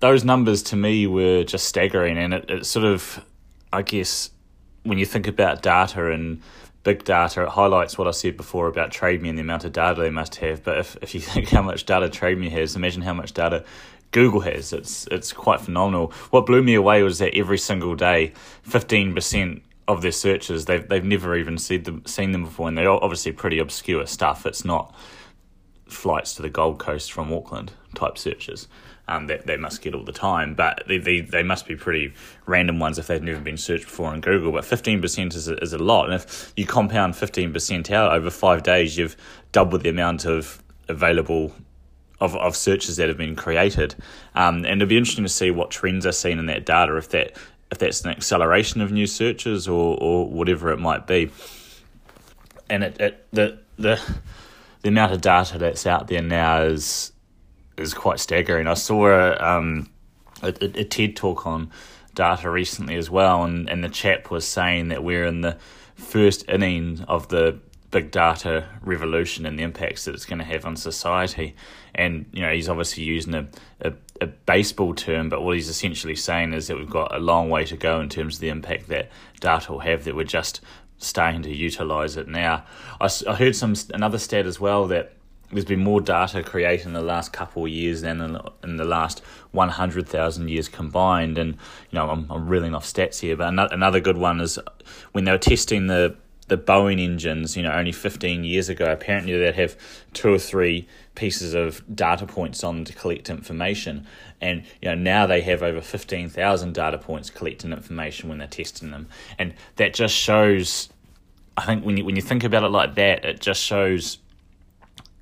those 0.04 0.26
numbers 0.26 0.62
to 0.64 0.76
me 0.76 1.08
were 1.08 1.46
just 1.46 1.66
staggering, 1.66 2.18
and 2.18 2.34
it, 2.34 2.50
it 2.50 2.66
sort 2.66 2.86
of, 2.86 3.24
I 3.72 3.84
guess, 3.84 4.32
when 4.84 4.98
you 4.98 5.06
think 5.06 5.28
about 5.28 5.62
data 5.62 6.12
and 6.12 6.42
big 6.84 7.04
data, 7.04 7.44
it 7.44 7.50
highlights 7.50 7.98
what 7.98 8.08
I 8.08 8.12
said 8.12 8.38
before 8.38 8.68
about 8.68 8.92
TradeMe 8.92 9.30
and 9.30 9.38
the 9.38 9.42
amount 9.42 9.64
of 9.64 9.72
data 9.72 10.02
they 10.02 10.10
must 10.10 10.36
have. 10.36 10.64
But 10.64 10.78
if, 10.80 10.98
if 11.02 11.16
you 11.16 11.22
think 11.22 11.50
how 11.50 11.62
much 11.62 11.86
data 11.86 12.08
TradeMe 12.08 12.52
has, 12.52 12.76
imagine 12.76 13.02
how 13.02 13.14
much 13.14 13.34
data 13.34 13.64
Google 14.12 14.42
has. 14.42 14.74
It's 14.74 15.08
it's 15.08 15.34
quite 15.34 15.60
phenomenal. 15.60 16.12
What 16.30 16.46
blew 16.46 16.62
me 16.62 16.76
away 16.76 17.04
was 17.04 17.20
that 17.20 17.36
every 17.36 17.58
single 17.58 17.96
day, 17.96 18.34
fifteen 18.62 19.14
percent 19.14 19.64
of 19.88 20.02
their 20.02 20.12
searches 20.12 20.66
they've 20.66 20.88
they've 20.88 21.04
never 21.04 21.36
even 21.36 21.58
seen 21.58 21.84
them 21.84 22.06
seen 22.06 22.32
them 22.32 22.44
before, 22.46 22.68
and 22.68 22.78
they're 22.78 22.90
obviously 22.90 23.32
pretty 23.32 23.60
obscure 23.60 24.06
stuff. 24.06 24.46
It's 24.46 24.64
not 24.64 24.94
flights 25.88 26.36
to 26.36 26.42
the 26.44 26.50
Gold 26.50 26.80
Coast 26.80 27.12
from 27.12 27.34
Auckland 27.34 27.74
type 27.94 28.18
searches 28.18 28.68
um, 29.08 29.28
that 29.28 29.46
they 29.46 29.58
must 29.58 29.82
get 29.82 29.94
all 29.94 30.04
the 30.04 30.12
time. 30.12 30.54
But 30.54 30.84
they, 30.88 30.98
they, 30.98 31.22
they 31.22 31.44
must 31.44 31.68
be 31.68 31.76
pretty 31.76 32.14
random 32.46 32.80
ones 32.80 33.00
if 33.00 33.08
they've 33.08 33.22
never 33.22 33.40
been 33.40 33.58
searched 33.58 33.86
before 33.86 34.08
on 34.08 34.22
Google. 34.22 34.52
But 34.52 34.64
15% 34.64 35.36
is 35.36 35.48
a, 35.48 35.56
is 35.58 35.74
a 35.74 35.78
lot. 35.78 36.06
And 36.06 36.14
if 36.16 36.54
you 36.56 36.66
compound 36.66 37.14
15% 37.14 37.92
out 37.92 38.14
over 38.14 38.30
five 38.30 38.64
days, 38.64 38.98
you've 38.98 39.18
doubled 39.52 39.84
the 39.84 39.90
amount 39.90 40.26
of 40.26 40.62
available 40.88 41.54
of, 42.20 42.36
of 42.38 42.56
searches 42.56 42.98
that 42.98 43.10
have 43.10 43.18
been 43.18 43.36
created. 43.36 43.96
Um, 44.36 44.58
and 44.58 44.82
it'll 44.82 44.88
be 44.88 44.98
interesting 44.98 45.26
to 45.26 45.30
see 45.30 45.52
what 45.52 45.72
trends 45.72 46.06
are 46.06 46.12
seen 46.12 46.40
in 46.40 46.46
that 46.48 46.66
data, 46.66 46.96
if 46.96 47.10
that 47.10 47.36
if 47.72 47.80
that's 47.80 48.02
an 48.02 48.12
acceleration 48.12 48.82
of 48.82 48.92
new 48.92 49.08
searches 49.08 49.68
or, 49.68 49.98
or 50.00 50.30
whatever 50.30 50.72
it 50.72 50.78
might 50.78 51.08
be. 51.08 51.32
And 52.70 52.84
it, 52.84 53.02
it 53.02 53.28
the 53.32 53.60
the 53.78 54.00
the 54.84 54.90
amount 54.90 55.12
of 55.14 55.22
data 55.22 55.58
that's 55.58 55.88
out 55.88 56.08
there 56.08 56.22
now 56.22 56.62
is 56.62 57.13
is 57.78 57.94
quite 57.94 58.20
staggering. 58.20 58.68
I 58.68 58.74
saw 58.76 59.08
a, 59.08 59.36
um, 59.38 59.90
a, 60.42 60.48
a 60.48 60.84
TED 60.84 61.16
talk 61.16 61.46
on 61.48 61.72
data 62.16 62.50
recently 62.50 62.96
as 62.96 63.10
well, 63.10 63.44
and, 63.44 63.70
and 63.70 63.84
the 63.84 63.90
chap 63.90 64.30
was 64.30 64.48
saying 64.48 64.90
that 64.90 65.04
we're 65.04 65.26
in 65.26 65.42
the 65.42 65.58
first 65.96 66.48
inning 66.50 67.04
of 67.08 67.30
the 67.30 67.60
big 67.94 68.10
data 68.10 68.68
revolution 68.82 69.46
and 69.46 69.58
the 69.58 69.64
impacts 69.64 70.06
that 70.06 70.16
it's 70.16 70.26
going 70.26 70.40
to 70.40 70.46
have 70.46 70.66
on 70.66 70.76
society. 70.76 71.56
And 71.94 72.26
you 72.34 72.42
know, 72.42 72.52
he's 72.52 72.68
obviously 72.68 73.04
using 73.04 73.36
a, 73.36 73.48
a, 73.82 73.94
a, 74.20 74.26
baseball 74.26 74.96
term, 74.96 75.30
but 75.30 75.44
what 75.44 75.56
he's 75.56 75.70
essentially 75.70 76.16
saying 76.16 76.54
is 76.54 76.68
that 76.68 76.78
we've 76.78 76.90
got 76.90 77.16
a 77.16 77.20
long 77.20 77.52
way 77.52 77.66
to 77.66 77.78
go 77.78 78.02
in 78.02 78.10
terms 78.10 78.36
of 78.36 78.42
the 78.42 78.50
impact 78.50 78.88
that 78.88 79.12
data 79.40 79.72
will 79.72 79.80
have. 79.80 80.06
That 80.06 80.16
we're 80.16 80.24
just 80.24 80.62
starting 80.98 81.44
to 81.44 81.54
utilize 81.54 82.18
it 82.18 82.28
now. 82.28 82.66
I, 83.00 83.10
I 83.28 83.36
heard 83.36 83.56
some 83.56 83.76
another 83.94 84.18
stat 84.18 84.48
as 84.48 84.60
well 84.60 84.88
that 84.88 85.14
there's 85.54 85.66
been 85.66 85.84
more 85.84 86.02
data 86.02 86.44
created 86.44 86.88
in 86.88 86.94
the 86.94 87.02
last 87.02 87.32
couple 87.32 87.66
of 87.66 87.72
years 87.72 88.02
than 88.02 88.22
in 88.22 88.34
the, 88.34 88.52
in 88.64 88.78
the 88.78 88.86
last 88.86 89.22
100,000 89.52 90.50
years 90.50 90.68
combined. 90.68 91.38
And, 91.38 91.54
you 91.54 92.00
know, 92.00 92.10
I'm, 92.10 92.30
I'm 92.32 92.48
reeling 92.48 92.76
off 92.76 92.86
stats 92.86 93.20
here, 93.20 93.36
but 93.36 93.54
another 93.72 94.00
good 94.00 94.18
one 94.18 94.42
is 94.42 94.60
when 95.12 95.24
they 95.24 95.32
were 95.32 95.38
testing 95.38 95.88
the, 95.88 96.16
the 96.48 96.58
Boeing 96.58 97.02
engines, 97.02 97.56
you 97.56 97.64
know, 97.64 97.72
only 97.72 97.92
15 97.92 98.44
years 98.44 98.70
ago, 98.70 98.92
apparently 98.92 99.38
they'd 99.38 99.56
have 99.56 99.78
two 100.14 100.34
or 100.34 100.40
three 100.40 100.88
pieces 101.16 101.54
of 101.54 101.84
data 101.96 102.26
points 102.26 102.64
on 102.64 102.84
to 102.86 102.94
collect 102.94 103.30
information. 103.30 104.06
And, 104.42 104.64
you 104.82 104.90
know, 104.90 104.96
now 104.96 105.26
they 105.26 105.42
have 105.42 105.64
over 105.64 105.82
15,000 105.82 106.74
data 106.74 106.98
points 106.98 107.30
collecting 107.30 107.72
information 107.72 108.30
when 108.30 108.40
they're 108.40 108.48
testing 108.48 108.92
them. 108.92 109.08
And 109.40 109.54
that 109.78 109.94
just 109.94 110.16
shows, 110.16 110.90
I 111.56 111.66
think 111.66 111.86
when 111.86 111.98
you, 111.98 112.06
when 112.06 112.16
you 112.16 112.22
think 112.22 112.44
about 112.44 112.64
it 112.64 112.70
like 112.70 112.96
that, 112.96 113.24
it 113.24 113.40
just 113.40 113.62
shows 113.62 114.18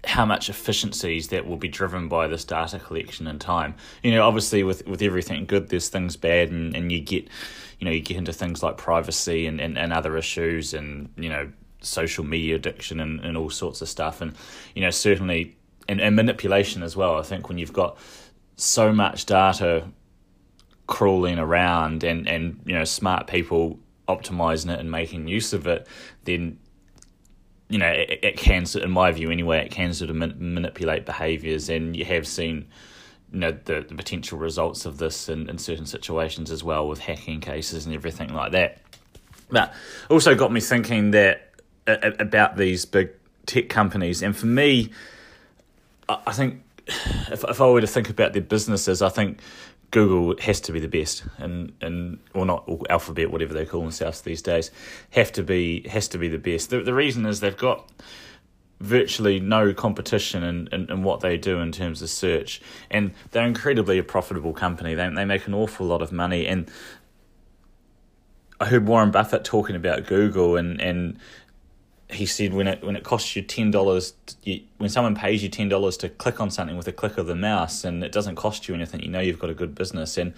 how 0.03 0.25
much 0.25 0.49
efficiencies 0.49 1.27
that 1.27 1.45
will 1.45 1.57
be 1.57 1.67
driven 1.67 2.07
by 2.07 2.27
this 2.27 2.43
data 2.43 2.79
collection 2.79 3.27
in 3.27 3.37
time. 3.37 3.75
You 4.01 4.11
know, 4.11 4.27
obviously 4.27 4.63
with, 4.63 4.85
with 4.87 5.01
everything 5.01 5.45
good, 5.45 5.69
there's 5.69 5.89
things 5.89 6.17
bad 6.17 6.49
and, 6.49 6.75
and 6.75 6.91
you 6.91 6.99
get, 6.99 7.29
you 7.79 7.85
know, 7.85 7.91
you 7.91 8.01
get 8.01 8.17
into 8.17 8.33
things 8.33 8.63
like 8.63 8.77
privacy 8.77 9.45
and, 9.45 9.61
and, 9.61 9.77
and 9.77 9.93
other 9.93 10.17
issues 10.17 10.73
and, 10.73 11.09
you 11.17 11.29
know, 11.29 11.51
social 11.81 12.23
media 12.23 12.55
addiction 12.55 12.99
and, 12.99 13.19
and 13.19 13.37
all 13.37 13.49
sorts 13.49 13.81
of 13.81 13.89
stuff. 13.89 14.21
And, 14.21 14.35
you 14.75 14.81
know, 14.81 14.89
certainly, 14.89 15.55
and, 15.87 16.01
and 16.01 16.15
manipulation 16.15 16.81
as 16.81 16.95
well. 16.95 17.17
I 17.17 17.23
think 17.23 17.47
when 17.47 17.57
you've 17.57 17.73
got 17.73 17.97
so 18.55 18.91
much 18.91 19.25
data 19.25 19.87
crawling 20.87 21.37
around 21.37 22.03
and, 22.03 22.27
and 22.27 22.59
you 22.65 22.73
know, 22.73 22.83
smart 22.85 23.27
people 23.27 23.79
optimizing 24.07 24.73
it 24.73 24.79
and 24.79 24.89
making 24.89 25.27
use 25.27 25.53
of 25.53 25.67
it, 25.67 25.87
then 26.25 26.57
you 27.71 27.77
know 27.77 27.89
it, 27.89 28.19
it 28.21 28.37
can, 28.37 28.65
in 28.75 28.91
my 28.91 29.11
view 29.11 29.31
anyway, 29.31 29.65
it 29.65 29.71
can 29.71 29.93
sort 29.93 30.09
of 30.09 30.15
man- 30.15 30.35
manipulate 30.37 31.05
behaviors, 31.05 31.69
and 31.69 31.95
you 31.95 32.05
have 32.05 32.27
seen 32.27 32.67
you 33.31 33.39
know 33.39 33.57
the, 33.65 33.85
the 33.87 33.95
potential 33.95 34.37
results 34.37 34.85
of 34.85 34.97
this 34.97 35.29
in, 35.29 35.49
in 35.49 35.57
certain 35.57 35.85
situations 35.85 36.51
as 36.51 36.63
well 36.63 36.87
with 36.87 36.99
hacking 36.99 37.39
cases 37.39 37.85
and 37.85 37.95
everything 37.95 38.33
like 38.33 38.51
that. 38.51 38.79
But 39.49 39.73
also 40.09 40.35
got 40.35 40.51
me 40.51 40.59
thinking 40.59 41.11
that 41.11 41.53
about 41.87 42.57
these 42.57 42.85
big 42.85 43.09
tech 43.45 43.69
companies, 43.69 44.21
and 44.21 44.35
for 44.35 44.47
me, 44.47 44.91
I 46.09 46.33
think 46.33 46.61
if 46.87 47.43
if 47.45 47.61
I 47.61 47.67
were 47.67 47.81
to 47.81 47.87
think 47.87 48.09
about 48.09 48.33
their 48.33 48.41
businesses, 48.41 49.01
I 49.01 49.09
think 49.09 49.39
Google 49.91 50.35
has 50.41 50.61
to 50.61 50.71
be 50.71 50.79
the 50.79 50.87
best, 50.87 51.23
and 51.37 51.73
and 51.81 52.17
or 52.33 52.45
not 52.45 52.63
or 52.65 52.79
Alphabet, 52.89 53.29
whatever 53.31 53.53
they 53.53 53.65
call 53.65 53.81
themselves 53.81 54.21
these 54.21 54.41
days, 54.41 54.71
have 55.11 55.31
to 55.33 55.43
be 55.43 55.87
has 55.89 56.07
to 56.09 56.17
be 56.17 56.29
the 56.29 56.39
best. 56.39 56.69
The 56.69 56.81
the 56.81 56.93
reason 56.93 57.25
is 57.25 57.41
they've 57.41 57.55
got 57.55 57.89
virtually 58.79 59.39
no 59.39 59.73
competition 59.75 60.43
in, 60.43 60.67
in, 60.71 60.89
in, 60.89 61.03
what 61.03 61.19
they 61.19 61.37
do 61.37 61.59
in 61.59 61.71
terms 61.71 62.01
of 62.01 62.09
search, 62.09 62.61
and 62.89 63.11
they're 63.29 63.45
incredibly 63.45 63.99
a 63.99 64.03
profitable 64.03 64.53
company. 64.53 64.95
They 64.95 65.09
they 65.09 65.25
make 65.25 65.45
an 65.45 65.53
awful 65.53 65.85
lot 65.85 66.01
of 66.01 66.11
money, 66.11 66.47
and 66.47 66.71
I 68.61 68.65
heard 68.65 68.87
Warren 68.87 69.11
Buffett 69.11 69.43
talking 69.43 69.75
about 69.75 70.07
Google 70.07 70.55
and 70.55 70.79
and 70.79 71.19
he 72.11 72.25
said 72.25 72.53
when 72.53 72.67
it 72.67 72.83
when 72.83 72.95
it 72.95 73.03
costs 73.03 73.35
you 73.35 73.41
ten 73.41 73.71
dollars 73.71 74.13
when 74.77 74.89
someone 74.89 75.15
pays 75.15 75.41
you 75.43 75.49
ten 75.49 75.69
dollars 75.69 75.97
to 75.97 76.09
click 76.09 76.41
on 76.41 76.51
something 76.51 76.75
with 76.75 76.87
a 76.87 76.91
click 76.91 77.17
of 77.17 77.27
the 77.27 77.35
mouse 77.35 77.83
and 77.83 78.03
it 78.03 78.11
doesn't 78.11 78.35
cost 78.35 78.67
you 78.67 78.75
anything, 78.75 79.01
you 79.01 79.09
know 79.09 79.19
you've 79.19 79.39
got 79.39 79.49
a 79.49 79.53
good 79.53 79.73
business. 79.73 80.17
And 80.17 80.33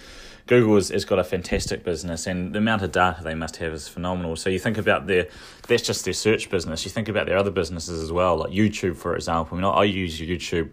Google 0.45 0.75
has, 0.75 0.89
has 0.89 1.05
got 1.05 1.19
a 1.19 1.23
fantastic 1.23 1.83
business, 1.83 2.27
and 2.27 2.53
the 2.53 2.59
amount 2.59 2.81
of 2.81 2.91
data 2.91 3.21
they 3.23 3.33
must 3.33 3.57
have 3.57 3.73
is 3.73 3.87
phenomenal. 3.87 4.35
So 4.35 4.49
you 4.49 4.59
think 4.59 4.77
about 4.77 5.07
their 5.07 5.27
that's 5.67 5.83
just 5.83 6.05
their 6.05 6.13
search 6.13 6.49
business. 6.49 6.85
You 6.85 6.91
think 6.91 7.09
about 7.09 7.25
their 7.25 7.37
other 7.37 7.51
businesses 7.51 8.01
as 8.01 8.11
well, 8.11 8.37
like 8.37 8.51
YouTube, 8.51 8.97
for 8.97 9.15
example. 9.15 9.57
I 9.57 9.61
mean, 9.61 9.71
I 9.71 9.83
use 9.83 10.19
YouTube 10.19 10.69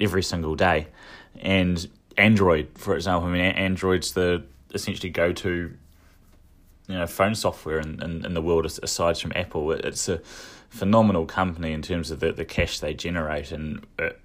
every 0.00 0.22
single 0.22 0.54
day, 0.54 0.88
and 1.40 1.88
Android, 2.16 2.68
for 2.74 2.94
example. 2.94 3.28
I 3.28 3.32
mean, 3.32 3.42
Android's 3.42 4.12
the 4.12 4.44
essentially 4.74 5.10
go 5.10 5.32
to 5.32 5.74
you 6.90 6.98
know 6.98 7.06
phone 7.06 7.34
software 7.34 7.78
in, 7.78 8.02
in, 8.02 8.24
in 8.24 8.34
the 8.34 8.42
world 8.42 8.66
aside 8.66 9.18
from 9.18 9.32
Apple. 9.34 9.72
It, 9.72 9.84
it's 9.84 10.08
a 10.08 10.18
phenomenal 10.68 11.26
company 11.26 11.72
in 11.72 11.82
terms 11.82 12.10
of 12.10 12.20
the, 12.20 12.32
the 12.32 12.44
cash 12.44 12.80
they 12.80 12.94
generate, 12.94 13.52
and 13.52 13.86
it, 13.98 14.20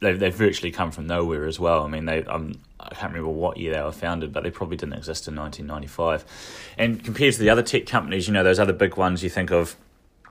they 0.00 0.12
they 0.14 0.30
virtually 0.30 0.70
come 0.70 0.90
from 0.90 1.06
nowhere 1.06 1.46
as 1.46 1.60
well. 1.60 1.84
I 1.84 1.88
mean, 1.88 2.06
they 2.06 2.24
um, 2.24 2.54
I 2.80 2.94
can't 2.94 3.12
remember 3.12 3.30
what 3.30 3.56
year 3.56 3.74
they 3.74 3.82
were 3.82 3.92
founded, 3.92 4.32
but 4.32 4.42
they 4.42 4.50
probably 4.50 4.76
didn't 4.76 4.94
exist 4.94 5.28
in 5.28 5.36
1995. 5.36 6.24
And 6.78 7.02
compared 7.02 7.34
to 7.34 7.40
the 7.40 7.50
other 7.50 7.62
tech 7.62 7.86
companies, 7.86 8.26
you 8.26 8.34
know, 8.34 8.42
those 8.42 8.58
other 8.58 8.72
big 8.72 8.96
ones 8.96 9.22
you 9.22 9.30
think 9.30 9.50
of, 9.50 9.76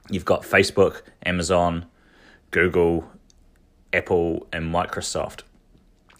you've 0.09 0.25
got 0.25 0.41
Facebook, 0.41 1.01
Amazon, 1.25 1.85
Google, 2.51 3.09
Apple, 3.93 4.47
and 4.51 4.73
Microsoft. 4.73 5.41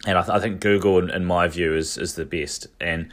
And 0.06 0.18
I, 0.18 0.22
th- 0.22 0.36
I 0.36 0.40
think 0.40 0.60
Google, 0.60 0.98
in, 0.98 1.10
in 1.10 1.24
my 1.24 1.46
view, 1.48 1.74
is 1.74 1.98
is 1.98 2.14
the 2.14 2.24
best. 2.24 2.66
And 2.80 3.12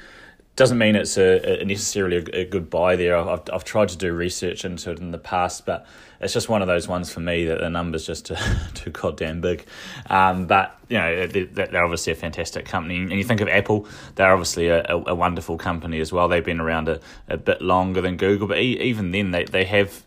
doesn't 0.60 0.78
mean 0.78 0.98
it's 0.98 1.18
a, 1.18 1.62
a 1.62 1.64
necessarily 1.64 2.18
a, 2.18 2.42
a, 2.42 2.44
good 2.46 2.70
buy 2.70 2.98
there. 2.98 3.18
I've 3.18 3.44
I've 3.52 3.64
tried 3.64 3.88
to 3.90 3.98
do 3.98 4.12
research 4.12 4.66
into 4.66 4.92
it 4.92 5.00
in 5.00 5.12
the 5.12 5.18
past, 5.18 5.66
but 5.66 5.88
it's 6.20 6.34
just 6.34 6.50
one 6.50 6.62
of 6.62 6.68
those 6.68 6.86
ones 6.86 7.10
for 7.10 7.22
me 7.22 7.46
that 7.46 7.62
the 7.62 7.70
numbers 7.70 8.06
just 8.06 8.26
too, 8.26 8.36
too 8.74 8.90
goddamn 8.90 9.40
big. 9.40 9.66
Um, 10.10 10.48
but 10.48 10.78
you 10.90 10.98
know 10.98 11.28
they're, 11.28 11.46
they're, 11.46 11.84
obviously 11.84 12.12
a 12.12 12.16
fantastic 12.18 12.66
company, 12.66 12.98
and 12.98 13.14
you 13.14 13.24
think 13.24 13.40
of 13.40 13.48
Apple, 13.48 13.88
they're 14.16 14.34
obviously 14.34 14.68
a, 14.68 14.84
a, 14.86 15.16
wonderful 15.16 15.58
company 15.58 16.02
as 16.02 16.12
well. 16.12 16.28
They've 16.28 16.44
been 16.44 16.60
around 16.60 16.90
a, 16.90 17.00
a 17.30 17.38
bit 17.38 17.62
longer 17.62 18.02
than 18.02 18.18
Google, 18.18 18.50
but 18.50 18.58
even 18.58 19.12
then 19.12 19.32
they 19.32 19.46
they 19.46 19.64
have 19.64 20.04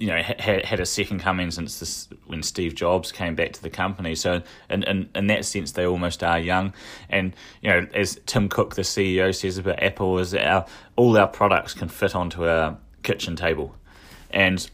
you 0.00 0.06
know 0.06 0.20
had 0.22 0.64
had 0.64 0.80
a 0.80 0.86
second 0.86 1.20
coming 1.20 1.50
since 1.50 1.78
this 1.78 2.08
when 2.26 2.42
Steve 2.42 2.74
Jobs 2.74 3.12
came 3.12 3.34
back 3.34 3.52
to 3.52 3.62
the 3.62 3.68
company. 3.68 4.14
So 4.14 4.42
in, 4.70 4.82
in 4.84 5.10
in 5.14 5.26
that 5.26 5.44
sense, 5.44 5.72
they 5.72 5.86
almost 5.86 6.24
are 6.24 6.38
young. 6.40 6.72
And 7.10 7.36
you 7.60 7.68
know, 7.68 7.86
as 7.94 8.18
Tim 8.24 8.48
Cook, 8.48 8.74
the 8.74 8.82
CEO, 8.82 9.32
says 9.34 9.58
about 9.58 9.80
Apple, 9.82 10.18
is 10.18 10.34
our 10.34 10.64
all 10.96 11.16
our 11.18 11.28
products 11.28 11.74
can 11.74 11.88
fit 11.88 12.16
onto 12.16 12.48
our 12.48 12.78
kitchen 13.02 13.36
table, 13.36 13.74
and 14.30 14.68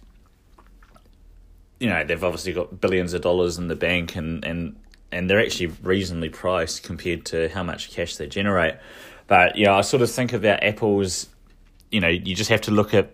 you 1.80 1.88
know 1.90 2.04
they've 2.04 2.22
obviously 2.22 2.52
got 2.52 2.80
billions 2.80 3.12
of 3.12 3.20
dollars 3.20 3.58
in 3.58 3.66
the 3.66 3.76
bank, 3.76 4.14
and 4.14 4.44
and 4.44 4.76
and 5.10 5.28
they're 5.28 5.40
actually 5.40 5.72
reasonably 5.82 6.28
priced 6.28 6.84
compared 6.84 7.24
to 7.26 7.48
how 7.48 7.64
much 7.64 7.90
cash 7.90 8.14
they 8.14 8.28
generate. 8.28 8.76
But 9.26 9.56
yeah, 9.56 9.74
I 9.74 9.80
sort 9.80 10.02
of 10.02 10.10
think 10.10 10.32
about 10.32 10.62
Apple's. 10.62 11.28
You 11.90 12.00
know, 12.00 12.08
you 12.08 12.34
just 12.34 12.50
have 12.50 12.60
to 12.62 12.72
look 12.72 12.94
at 12.94 13.12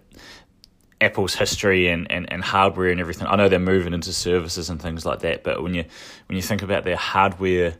Apple's 1.02 1.35
history 1.35 1.88
and, 1.88 2.11
and, 2.11 2.32
and 2.32 2.42
hardware 2.42 2.90
and 2.90 3.00
everything. 3.00 3.26
I 3.26 3.37
know 3.37 3.49
they're 3.49 3.59
moving 3.59 3.92
into 3.92 4.12
services 4.12 4.71
and 4.71 4.80
things 4.80 5.04
like 5.04 5.21
that, 5.21 5.42
but 5.42 5.62
when 5.62 5.75
you 5.75 5.85
when 6.26 6.37
you 6.37 6.42
think 6.42 6.62
about 6.62 6.85
their 6.85 6.97
hardware 6.97 7.75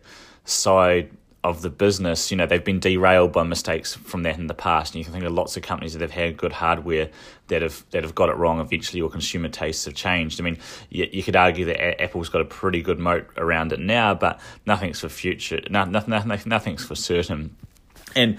side 0.45 1.11
of 1.45 1.63
the 1.63 1.71
business, 1.71 2.31
you 2.31 2.37
know, 2.37 2.47
they've 2.47 2.65
been 2.65 2.79
derailed 2.79 3.33
by 3.33 3.43
mistakes 3.43 3.95
from 3.95 4.23
that 4.23 4.39
in 4.39 4.47
the 4.47 4.55
past. 4.55 4.95
And 4.95 5.01
you 5.01 5.05
can 5.05 5.13
think 5.13 5.25
of 5.25 5.33
lots 5.33 5.57
of 5.57 5.63
companies 5.65 5.93
that 5.93 6.01
have 6.01 6.13
had 6.13 6.37
good 6.37 6.53
hardware 6.53 7.11
that 7.49 7.63
have 7.63 7.85
that 7.91 8.05
have 8.05 8.15
got 8.15 8.29
it 8.29 8.37
wrong 8.37 8.61
eventually 8.61 9.01
or 9.01 9.11
consumer 9.11 9.49
tastes 9.49 9.85
have 9.85 9.95
changed. 9.95 10.41
I 10.41 10.45
mean, 10.45 10.59
you, 10.91 11.09
you 11.13 11.23
could 11.23 11.37
argue 11.37 11.65
that 11.67 12.03
Apple's 12.03 12.29
got 12.29 12.43
a 12.43 12.45
pretty 12.45 12.83
good 12.83 12.99
moat 12.99 13.29
around 13.37 13.73
it 13.73 13.81
now, 13.81 14.15
but 14.15 14.41
nothing's 14.67 15.01
for 15.01 15.09
future, 15.09 15.61
no, 15.69 15.85
nothing, 15.85 16.43
nothing's 16.47 16.85
for 16.85 16.95
certain. 16.95 17.57
And 18.15 18.39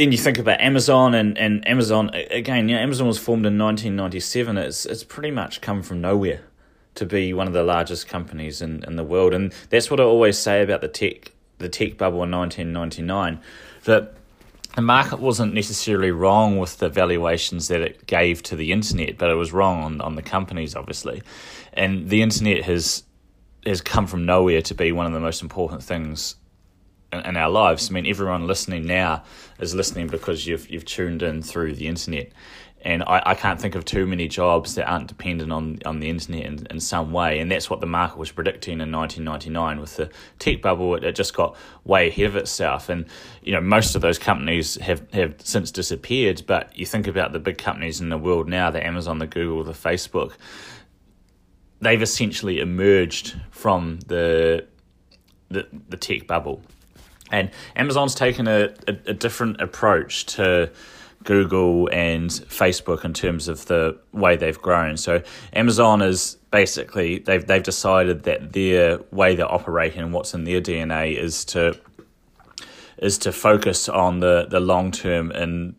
then 0.00 0.12
you 0.12 0.18
think 0.18 0.38
about 0.38 0.62
Amazon 0.62 1.12
and, 1.12 1.36
and 1.36 1.66
Amazon 1.68 2.08
again. 2.14 2.70
You 2.70 2.76
know, 2.76 2.80
Amazon 2.80 3.06
was 3.06 3.18
formed 3.18 3.44
in 3.44 3.58
1997. 3.58 4.56
It's 4.56 4.86
it's 4.86 5.04
pretty 5.04 5.30
much 5.30 5.60
come 5.60 5.82
from 5.82 6.00
nowhere 6.00 6.40
to 6.94 7.04
be 7.04 7.34
one 7.34 7.46
of 7.46 7.52
the 7.52 7.62
largest 7.62 8.08
companies 8.08 8.62
in, 8.62 8.82
in 8.84 8.96
the 8.96 9.04
world, 9.04 9.34
and 9.34 9.52
that's 9.68 9.90
what 9.90 10.00
I 10.00 10.04
always 10.04 10.38
say 10.38 10.62
about 10.62 10.80
the 10.80 10.88
tech 10.88 11.32
the 11.58 11.68
tech 11.68 11.98
bubble 11.98 12.22
in 12.22 12.30
1999. 12.30 13.40
That 13.84 14.14
the 14.74 14.80
market 14.80 15.18
wasn't 15.20 15.52
necessarily 15.52 16.10
wrong 16.10 16.58
with 16.58 16.78
the 16.78 16.88
valuations 16.88 17.68
that 17.68 17.82
it 17.82 18.06
gave 18.06 18.42
to 18.44 18.56
the 18.56 18.72
internet, 18.72 19.18
but 19.18 19.28
it 19.28 19.34
was 19.34 19.52
wrong 19.52 19.82
on, 19.82 20.00
on 20.00 20.14
the 20.14 20.22
companies, 20.22 20.74
obviously. 20.74 21.22
And 21.74 22.08
the 22.08 22.22
internet 22.22 22.64
has 22.64 23.02
has 23.66 23.82
come 23.82 24.06
from 24.06 24.24
nowhere 24.24 24.62
to 24.62 24.74
be 24.74 24.92
one 24.92 25.04
of 25.04 25.12
the 25.12 25.20
most 25.20 25.42
important 25.42 25.82
things 25.82 26.36
in, 27.12 27.36
our 27.36 27.50
lives. 27.50 27.90
I 27.90 27.94
mean, 27.94 28.06
everyone 28.06 28.46
listening 28.46 28.86
now 28.86 29.24
is 29.58 29.74
listening 29.74 30.06
because 30.06 30.46
you've 30.46 30.68
you've 30.70 30.84
tuned 30.84 31.22
in 31.22 31.42
through 31.42 31.74
the 31.74 31.86
internet. 31.86 32.32
And 32.82 33.02
I, 33.02 33.22
I 33.26 33.34
can't 33.34 33.60
think 33.60 33.74
of 33.74 33.84
too 33.84 34.06
many 34.06 34.26
jobs 34.26 34.74
that 34.76 34.90
aren't 34.90 35.06
dependent 35.06 35.52
on, 35.52 35.80
on 35.84 36.00
the 36.00 36.08
internet 36.08 36.44
in, 36.44 36.66
in 36.70 36.80
some 36.80 37.12
way. 37.12 37.38
And 37.38 37.50
that's 37.50 37.68
what 37.68 37.80
the 37.80 37.86
market 37.86 38.16
was 38.16 38.30
predicting 38.30 38.80
in 38.80 38.90
1999 38.90 39.80
with 39.80 39.96
the 39.96 40.10
tech 40.38 40.62
bubble. 40.62 40.94
It, 40.94 41.04
it 41.04 41.14
just 41.14 41.34
got 41.34 41.56
way 41.84 42.08
ahead 42.08 42.26
of 42.26 42.36
itself. 42.36 42.88
And, 42.88 43.04
you 43.42 43.52
know, 43.52 43.60
most 43.60 43.94
of 43.96 44.00
those 44.00 44.18
companies 44.18 44.76
have, 44.76 45.10
have 45.12 45.34
since 45.44 45.70
disappeared. 45.70 46.44
But 46.46 46.76
you 46.76 46.86
think 46.86 47.06
about 47.06 47.32
the 47.32 47.38
big 47.38 47.58
companies 47.58 48.00
in 48.00 48.08
the 48.08 48.16
world 48.16 48.48
now, 48.48 48.70
the 48.70 48.84
Amazon, 48.84 49.18
the 49.18 49.26
Google, 49.26 49.62
the 49.62 49.72
Facebook, 49.72 50.32
they've 51.82 52.00
essentially 52.00 52.60
emerged 52.60 53.38
from 53.50 54.00
the, 54.06 54.66
the, 55.50 55.66
the 55.90 55.98
tech 55.98 56.26
bubble 56.26 56.62
and 57.30 57.50
Amazon's 57.76 58.14
taken 58.14 58.48
a, 58.48 58.72
a, 58.88 58.96
a, 59.06 59.14
different 59.14 59.60
approach 59.60 60.26
to 60.26 60.70
Google 61.24 61.88
and 61.92 62.30
Facebook 62.30 63.04
in 63.04 63.12
terms 63.12 63.48
of 63.48 63.66
the 63.66 63.98
way 64.12 64.36
they've 64.36 64.60
grown. 64.60 64.96
So 64.96 65.22
Amazon 65.52 66.02
is 66.02 66.36
basically 66.50 67.18
they've 67.18 67.46
they've 67.46 67.62
decided 67.62 68.24
that 68.24 68.52
their 68.52 69.00
way 69.10 69.34
they're 69.34 69.50
operating 69.50 70.00
and 70.00 70.12
what's 70.12 70.34
in 70.34 70.44
their 70.44 70.60
DNA 70.60 71.16
is 71.16 71.44
to 71.46 71.78
is 72.98 73.18
to 73.18 73.32
focus 73.32 73.88
on 73.88 74.20
the, 74.20 74.46
the 74.48 74.60
long 74.60 74.90
term 74.90 75.30
and 75.30 75.74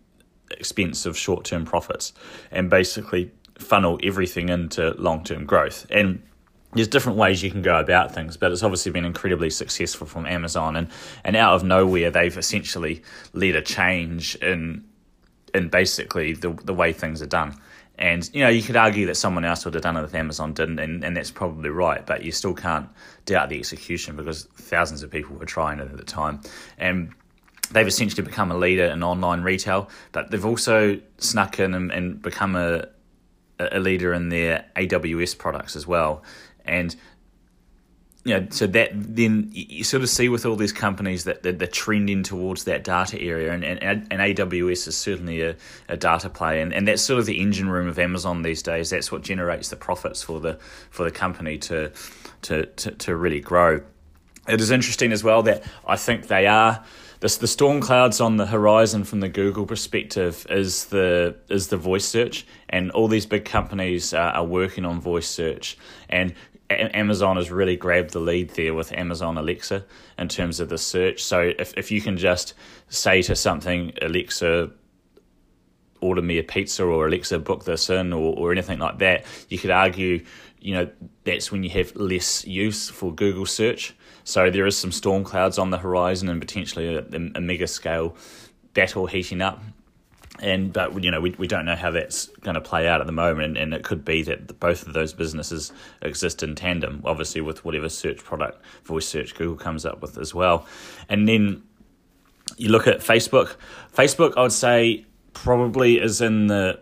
expense 0.51 1.05
of 1.05 1.17
short 1.17 1.45
term 1.45 1.65
profits 1.65 2.13
and 2.51 2.69
basically 2.69 3.31
funnel 3.57 3.99
everything 4.03 4.49
into 4.49 4.91
long 4.97 5.23
term 5.23 5.45
growth. 5.45 5.85
And 5.89 6.21
there's 6.73 6.87
different 6.87 7.17
ways 7.17 7.43
you 7.43 7.51
can 7.51 7.61
go 7.61 7.79
about 7.79 8.13
things, 8.13 8.37
but 8.37 8.51
it's 8.51 8.63
obviously 8.63 8.91
been 8.91 9.05
incredibly 9.05 9.49
successful 9.49 10.07
from 10.07 10.25
Amazon, 10.25 10.75
and, 10.75 10.87
and 11.23 11.35
out 11.35 11.53
of 11.55 11.63
nowhere 11.63 12.11
they've 12.11 12.37
essentially 12.37 13.03
led 13.33 13.55
a 13.55 13.61
change 13.61 14.35
in 14.35 14.85
in 15.53 15.67
basically 15.67 16.33
the 16.33 16.51
the 16.63 16.73
way 16.73 16.93
things 16.93 17.21
are 17.21 17.27
done. 17.27 17.55
And 17.97 18.27
you 18.33 18.41
know, 18.41 18.49
you 18.49 18.63
could 18.63 18.77
argue 18.77 19.05
that 19.07 19.15
someone 19.15 19.45
else 19.45 19.63
would 19.65 19.73
have 19.73 19.83
done 19.83 19.97
it 19.97 20.03
if 20.03 20.15
Amazon 20.15 20.53
didn't, 20.53 20.79
and, 20.79 21.03
and 21.03 21.15
that's 21.15 21.29
probably 21.29 21.69
right. 21.69 22.05
But 22.05 22.23
you 22.23 22.31
still 22.31 22.53
can't 22.53 22.89
doubt 23.25 23.49
the 23.49 23.59
execution 23.59 24.15
because 24.15 24.45
thousands 24.55 25.03
of 25.03 25.11
people 25.11 25.35
were 25.35 25.45
trying 25.45 25.79
it 25.79 25.91
at 25.91 25.97
the 25.97 26.03
time. 26.03 26.41
And 26.77 27.13
they've 27.71 27.87
essentially 27.87 28.23
become 28.23 28.51
a 28.51 28.57
leader 28.57 28.85
in 28.85 29.03
online 29.03 29.41
retail, 29.41 29.89
but 30.13 30.31
they've 30.31 30.45
also 30.45 30.99
snuck 31.19 31.59
in 31.59 31.73
and, 31.73 31.91
and 31.91 32.21
become 32.21 32.55
a 32.55 32.87
a 33.71 33.79
leader 33.79 34.13
in 34.13 34.29
their 34.29 34.65
AWS 34.75 35.37
products 35.37 35.75
as 35.75 35.85
well. 35.85 36.23
And 36.71 36.95
you 38.23 38.39
know, 38.39 38.47
so 38.51 38.67
that 38.67 38.91
then 38.93 39.49
you 39.51 39.83
sort 39.83 40.03
of 40.03 40.09
see 40.09 40.29
with 40.29 40.45
all 40.45 40.55
these 40.55 40.71
companies 40.71 41.23
that 41.23 41.41
they're, 41.41 41.67
trending 41.67 42.21
towards 42.21 42.65
that 42.65 42.83
data 42.83 43.19
area, 43.19 43.51
and, 43.51 43.63
and, 43.63 43.81
and 43.81 44.21
AWS 44.21 44.87
is 44.87 44.95
certainly 44.95 45.41
a, 45.41 45.55
a 45.89 45.97
data 45.97 46.29
play, 46.29 46.61
and, 46.61 46.71
and 46.71 46.87
that's 46.87 47.01
sort 47.01 47.19
of 47.19 47.25
the 47.25 47.39
engine 47.39 47.69
room 47.69 47.87
of 47.87 47.97
Amazon 47.97 48.43
these 48.43 48.61
days. 48.61 48.91
That's 48.91 49.11
what 49.11 49.23
generates 49.23 49.69
the 49.69 49.75
profits 49.75 50.21
for 50.21 50.39
the 50.39 50.59
for 50.91 51.03
the 51.03 51.11
company 51.11 51.57
to 51.59 51.91
to 52.43 52.65
to, 52.67 52.91
to 52.91 53.15
really 53.15 53.39
grow. 53.39 53.81
It 54.47 54.61
is 54.61 54.69
interesting 54.69 55.11
as 55.11 55.23
well 55.23 55.41
that 55.43 55.63
I 55.87 55.95
think 55.95 56.27
they 56.27 56.45
are 56.45 56.83
the, 57.21 57.37
the 57.39 57.47
storm 57.47 57.81
clouds 57.81 58.19
on 58.19 58.37
the 58.37 58.47
horizon 58.47 59.03
from 59.03 59.19
the 59.19 59.29
Google 59.29 59.65
perspective 59.65 60.45
is 60.49 60.85
the 60.85 61.35
is 61.49 61.67
the 61.67 61.77
voice 61.77 62.05
search, 62.05 62.45
and 62.67 62.91
all 62.91 63.07
these 63.07 63.27
big 63.27 63.45
companies 63.45 64.13
are, 64.13 64.31
are 64.33 64.43
working 64.43 64.85
on 64.85 64.99
voice 64.99 65.29
search, 65.29 65.77
and 66.09 66.33
Amazon 66.71 67.37
has 67.37 67.51
really 67.51 67.75
grabbed 67.75 68.11
the 68.11 68.19
lead 68.19 68.51
there 68.51 68.73
with 68.73 68.91
Amazon 68.93 69.37
Alexa 69.37 69.85
in 70.17 70.27
terms 70.27 70.59
of 70.59 70.69
the 70.69 70.77
search. 70.77 71.23
So 71.23 71.51
if, 71.57 71.73
if 71.77 71.91
you 71.91 72.01
can 72.01 72.17
just 72.17 72.53
say 72.89 73.21
to 73.23 73.35
something, 73.35 73.93
Alexa, 74.01 74.71
order 76.01 76.21
me 76.21 76.37
a 76.39 76.43
pizza 76.43 76.83
or 76.83 77.07
Alexa, 77.07 77.39
book 77.39 77.65
this 77.65 77.89
in 77.89 78.13
or, 78.13 78.35
or 78.35 78.51
anything 78.51 78.79
like 78.79 78.97
that, 78.99 79.25
you 79.49 79.57
could 79.57 79.71
argue, 79.71 80.23
you 80.59 80.73
know, 80.73 80.89
that's 81.23 81.51
when 81.51 81.63
you 81.63 81.69
have 81.69 81.95
less 81.95 82.45
use 82.45 82.89
for 82.89 83.13
Google 83.13 83.45
search. 83.45 83.95
So 84.23 84.49
there 84.49 84.65
is 84.65 84.77
some 84.77 84.91
storm 84.91 85.23
clouds 85.23 85.57
on 85.57 85.69
the 85.69 85.77
horizon 85.77 86.29
and 86.29 86.39
potentially 86.39 86.95
a, 86.95 87.05
a 87.35 87.41
mega 87.41 87.67
scale 87.67 88.15
battle 88.73 89.07
heating 89.07 89.41
up 89.41 89.61
and 90.39 90.71
but 90.71 91.03
you 91.03 91.11
know 91.11 91.19
we, 91.19 91.31
we 91.31 91.47
don't 91.47 91.65
know 91.65 91.75
how 91.75 91.91
that's 91.91 92.27
going 92.41 92.55
to 92.55 92.61
play 92.61 92.87
out 92.87 93.01
at 93.01 93.07
the 93.07 93.13
moment 93.13 93.57
and 93.57 93.73
it 93.73 93.83
could 93.83 94.05
be 94.05 94.23
that 94.23 94.59
both 94.59 94.87
of 94.87 94.93
those 94.93 95.13
businesses 95.13 95.73
exist 96.01 96.41
in 96.41 96.55
tandem 96.55 97.01
obviously 97.05 97.41
with 97.41 97.63
whatever 97.65 97.89
search 97.89 98.23
product 98.23 98.63
voice 98.85 99.07
search 99.07 99.35
google 99.35 99.57
comes 99.57 99.85
up 99.85 100.01
with 100.01 100.17
as 100.17 100.33
well. 100.33 100.65
And 101.09 101.27
then 101.27 101.63
you 102.57 102.69
look 102.69 102.87
at 102.87 102.99
facebook. 102.99 103.55
Facebook 103.93 104.33
i 104.37 104.41
would 104.41 104.51
say 104.51 105.05
probably 105.33 105.99
is 105.99 106.21
in 106.21 106.47
the 106.47 106.79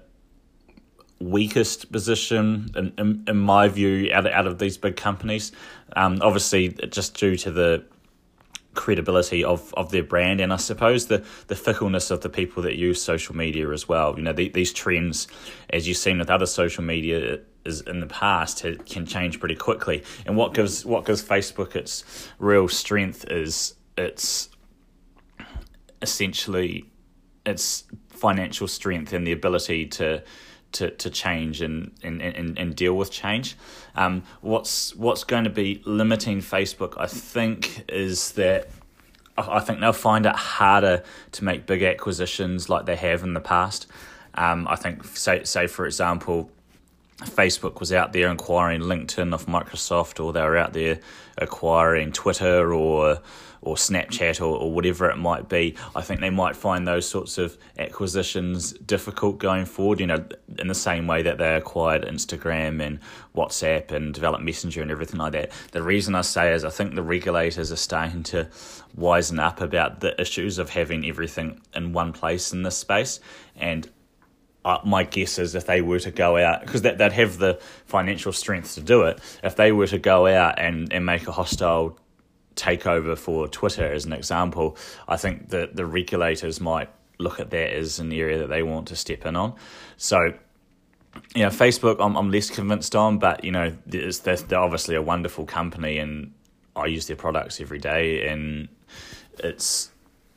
weakest 1.20 1.92
position 1.92 2.72
in, 2.76 2.94
in, 2.98 3.24
in 3.28 3.38
my 3.38 3.68
view 3.68 4.10
out 4.14 4.26
of, 4.26 4.32
out 4.32 4.48
of 4.48 4.58
these 4.60 4.78
big 4.78 4.96
companies. 4.96 5.52
Um, 5.96 6.20
obviously 6.22 6.70
just 6.70 7.18
due 7.18 7.36
to 7.38 7.52
the 7.52 7.84
credibility 8.76 9.44
of, 9.44 9.74
of 9.76 9.92
their 9.92 10.04
brand 10.04 10.40
and 10.40 10.54
I 10.54 10.58
suppose 10.58 11.08
the, 11.08 11.26
the 11.48 11.56
fickleness 11.56 12.12
of 12.12 12.22
the 12.22 12.30
people 12.30 12.64
that 12.64 12.78
use 12.78 13.02
social 13.02 13.36
media 13.36 13.70
as 13.72 13.90
well. 13.90 14.16
You 14.16 14.24
know, 14.24 14.34
the, 14.34 14.50
these 14.50 14.72
trends, 14.72 15.28
as 15.70 15.88
you've 15.88 15.98
seen 15.98 16.20
with 16.20 16.30
other 16.30 16.46
social 16.46 16.84
media 16.84 17.40
is 17.66 17.82
in 17.82 18.00
the 18.00 18.08
past, 18.08 18.64
it 18.64 18.86
can 18.86 19.06
change 19.06 19.40
pretty 19.40 19.56
quickly. 19.56 20.04
And 20.26 20.38
what 20.38 20.54
gives 20.54 20.86
what 20.86 21.06
gives 21.06 21.24
Facebook 21.24 21.76
its 21.76 22.30
real 22.38 22.68
strength 22.68 23.26
is 23.30 23.76
its 23.98 24.50
essentially 26.02 26.86
its 27.46 27.84
financial 28.10 28.68
strength 28.68 29.14
and 29.14 29.26
the 29.26 29.32
ability 29.32 29.88
to 29.88 30.24
to, 30.74 30.92
to 30.92 31.10
change 31.10 31.62
and, 31.62 31.92
and, 32.04 32.22
and, 32.22 32.58
and 32.58 32.76
deal 32.76 32.96
with 32.96 33.12
change. 33.12 33.56
Um, 33.96 34.24
what's 34.42 34.96
what's 34.96 35.24
going 35.24 35.44
to 35.46 35.50
be 35.50 35.82
limiting 35.86 36.40
Facebook, 36.40 36.94
I 36.98 37.08
think, 37.08 37.86
is 37.90 38.34
that 38.34 38.70
I 39.38 39.60
think 39.60 39.80
they'll 39.80 39.94
find 39.94 40.26
it 40.26 40.36
harder 40.36 41.04
to 41.34 41.44
make 41.44 41.66
big 41.66 41.84
acquisitions 41.84 42.70
like 42.70 42.86
they 42.86 42.96
have 42.96 43.24
in 43.24 43.34
the 43.34 43.40
past. 43.40 43.88
Um, 44.36 44.68
I 44.68 44.76
think, 44.76 45.06
say, 45.06 45.44
say 45.44 45.68
for 45.68 45.86
example, 45.86 46.52
Facebook 47.22 47.80
was 47.80 47.92
out 47.92 48.14
there 48.14 48.30
acquiring 48.32 48.82
LinkedIn 48.82 49.34
of 49.34 49.46
Microsoft, 49.46 50.24
or 50.24 50.32
they 50.34 50.42
were 50.42 50.58
out 50.58 50.74
there 50.74 51.00
acquiring 51.38 52.12
Twitter 52.12 52.74
or 52.74 53.20
or 53.62 53.76
Snapchat 53.76 54.40
or, 54.42 54.58
or 54.58 54.72
whatever 54.72 55.10
it 55.10 55.18
might 55.18 55.50
be. 55.50 55.76
I 55.96 56.02
think 56.02 56.20
they 56.20 56.30
might 56.30 56.56
find 56.56 56.88
those 56.88 57.08
sorts 57.08 57.38
of 57.38 57.58
acquisitions 57.78 58.74
difficult 58.74 59.38
going 59.38 59.66
forward. 59.66 60.00
You 60.00 60.08
know, 60.08 60.26
in 60.58 60.68
the 60.68 60.76
same 60.76 61.08
way 61.08 61.22
that 61.22 61.38
they 61.38 61.56
acquired 61.56 62.04
Instagram 62.04 62.82
and 62.82 63.00
WhatsApp 63.36 63.92
and 63.92 64.14
developed 64.14 64.44
Messenger 64.44 64.82
and 64.82 64.92
everything 64.92 65.20
like 65.20 65.34
that. 65.34 65.52
The 65.72 65.84
reason 65.84 66.16
I 66.16 66.22
say 66.22 66.54
is 66.54 66.64
I 66.64 66.70
think 66.70 66.96
the 66.96 67.04
regulators 67.04 67.72
are 67.72 67.78
starting 67.78 68.24
to 68.24 68.48
wisen 68.98 69.40
up 69.40 69.62
about 69.62 70.00
the 70.00 70.20
issues 70.20 70.58
of 70.58 70.70
having 70.70 71.06
everything 71.06 71.62
in 71.74 71.94
one 71.94 72.12
place 72.12 72.52
in 72.52 72.64
this 72.64 72.78
space 72.78 73.20
and 73.56 73.90
uh, 74.66 74.80
my 74.84 75.04
guess 75.04 75.40
is 75.40 75.56
if 75.56 75.66
they 75.66 75.82
were 75.82 76.00
to 76.00 76.12
go 76.12 76.38
out, 76.38 76.62
because 76.62 76.82
that, 76.82 76.98
they'd 76.98 77.14
have 77.14 77.38
the 77.38 77.60
financial 77.86 78.32
strength 78.32 78.76
to 78.76 78.82
do 78.82 79.04
it, 79.04 79.20
if 79.44 79.56
they 79.56 79.72
were 79.72 79.88
to 79.88 79.98
go 79.98 80.28
out 80.28 80.60
and, 80.60 80.92
and 80.92 81.06
make 81.06 81.28
a 81.28 81.32
hostile 81.32 81.98
takeover 82.60 83.18
for 83.18 83.48
Twitter, 83.48 83.92
as 83.92 84.06
an 84.06 84.14
example, 84.14 84.78
I 85.08 85.18
think 85.18 85.50
that 85.50 85.76
the 85.76 85.86
regulators 85.86 86.60
might 86.60 86.90
look 87.18 87.40
at 87.40 87.50
that 87.50 87.74
as 87.74 88.00
an 88.00 88.12
area 88.14 88.40
that 88.40 88.50
they 88.50 88.64
want 88.64 88.88
to 88.90 88.96
step 88.96 89.26
in 89.26 89.36
on. 89.36 89.56
So, 89.98 90.18
you 91.36 91.44
know, 91.44 91.50
Facebook, 91.50 91.98
I'm, 92.00 92.16
I'm 92.16 92.32
less 92.32 92.50
convinced 92.50 92.96
on, 92.96 93.20
but, 93.20 93.44
you 93.44 93.52
know, 93.52 93.76
they're, 93.86 94.12
they're 94.12 94.60
obviously 94.60 94.96
a 94.96 95.02
wonderful 95.02 95.46
company 95.46 95.98
and 95.98 96.34
I 96.76 96.86
use 96.86 97.08
their 97.08 97.18
products 97.18 97.60
every 97.60 97.80
day 97.80 98.28
and 98.28 98.70
it's, 99.40 99.92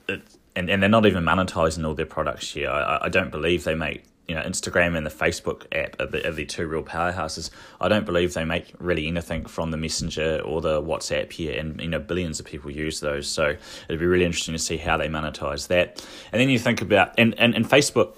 it's 0.09 0.39
and, 0.55 0.69
and 0.71 0.83
they're 0.83 0.91
not 0.91 1.07
even 1.07 1.25
monetizing 1.25 1.87
all 1.87 1.95
their 1.95 2.07
products 2.07 2.53
here. 2.53 2.69
I, 2.69 3.01
I 3.03 3.09
don't 3.09 3.31
believe 3.31 3.65
they 3.65 3.75
make 3.75 4.05
you 4.29 4.35
know 4.35 4.43
Instagram 4.43 4.97
and 4.97 5.05
the 5.05 5.11
Facebook 5.11 5.67
app 5.73 6.01
are 6.01 6.07
the, 6.07 6.27
are 6.29 6.33
the 6.33 6.45
two 6.45 6.67
real 6.67 6.83
powerhouses. 6.83 7.51
I 7.81 7.89
don't 7.89 8.07
believe 8.07 8.35
they 8.35 8.45
make 8.45 8.73
really 8.79 9.07
anything 9.07 9.45
from 9.47 9.71
the 9.71 9.77
Messenger 9.77 10.41
or 10.45 10.61
the 10.61 10.81
WhatsApp 10.81 11.33
here, 11.33 11.59
and 11.59 11.81
you 11.81 11.89
know 11.89 11.99
billions 11.99 12.41
of 12.41 12.47
people 12.47 12.71
use 12.71 13.01
those. 13.01 13.29
So 13.29 13.57
it'd 13.89 14.01
be 14.01 14.07
really 14.07 14.25
interesting 14.25 14.55
to 14.55 14.59
see 14.59 14.77
how 14.77 14.97
they 14.97 15.09
monetize 15.09 15.69
that. 15.69 16.05
And 16.33 16.41
then 16.41 16.49
you 16.49 16.59
think 16.59 16.81
about 16.83 17.15
and 17.19 17.39
and, 17.39 17.55
and 17.55 17.65
Facebook. 17.65 18.17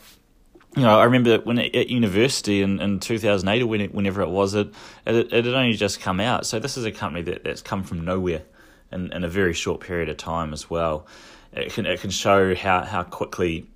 You 0.77 0.83
know, 0.83 0.99
I 0.99 1.05
remember 1.05 1.39
when 1.39 1.59
it, 1.59 1.73
at 1.77 1.89
university 1.89 2.61
in, 2.61 2.81
in 2.81 2.99
2008 2.99 3.63
or 3.63 3.67
when 3.69 3.81
it, 3.81 3.95
whenever 3.95 4.23
it 4.23 4.29
was, 4.29 4.55
it, 4.55 4.75
it 5.07 5.33
it 5.33 5.45
had 5.45 5.55
only 5.55 5.75
just 5.75 6.01
come 6.01 6.19
out. 6.19 6.47
So 6.47 6.59
this 6.59 6.77
is 6.77 6.85
a 6.85 6.91
company 6.91 7.23
that, 7.23 7.45
that's 7.45 7.63
come 7.63 7.85
from 7.85 8.05
nowhere 8.05 8.43
in, 8.91 9.13
in 9.13 9.23
a 9.23 9.29
very 9.29 9.53
short 9.53 9.81
period 9.81 10.09
of 10.09 10.17
time 10.17 10.53
as 10.53 10.69
well. 10.69 11.07
It 11.53 11.73
can 11.73 11.87
it 11.87 12.01
can 12.01 12.11
show 12.11 12.55
how, 12.57 12.83
how 12.83 13.05
quickly 13.05 13.67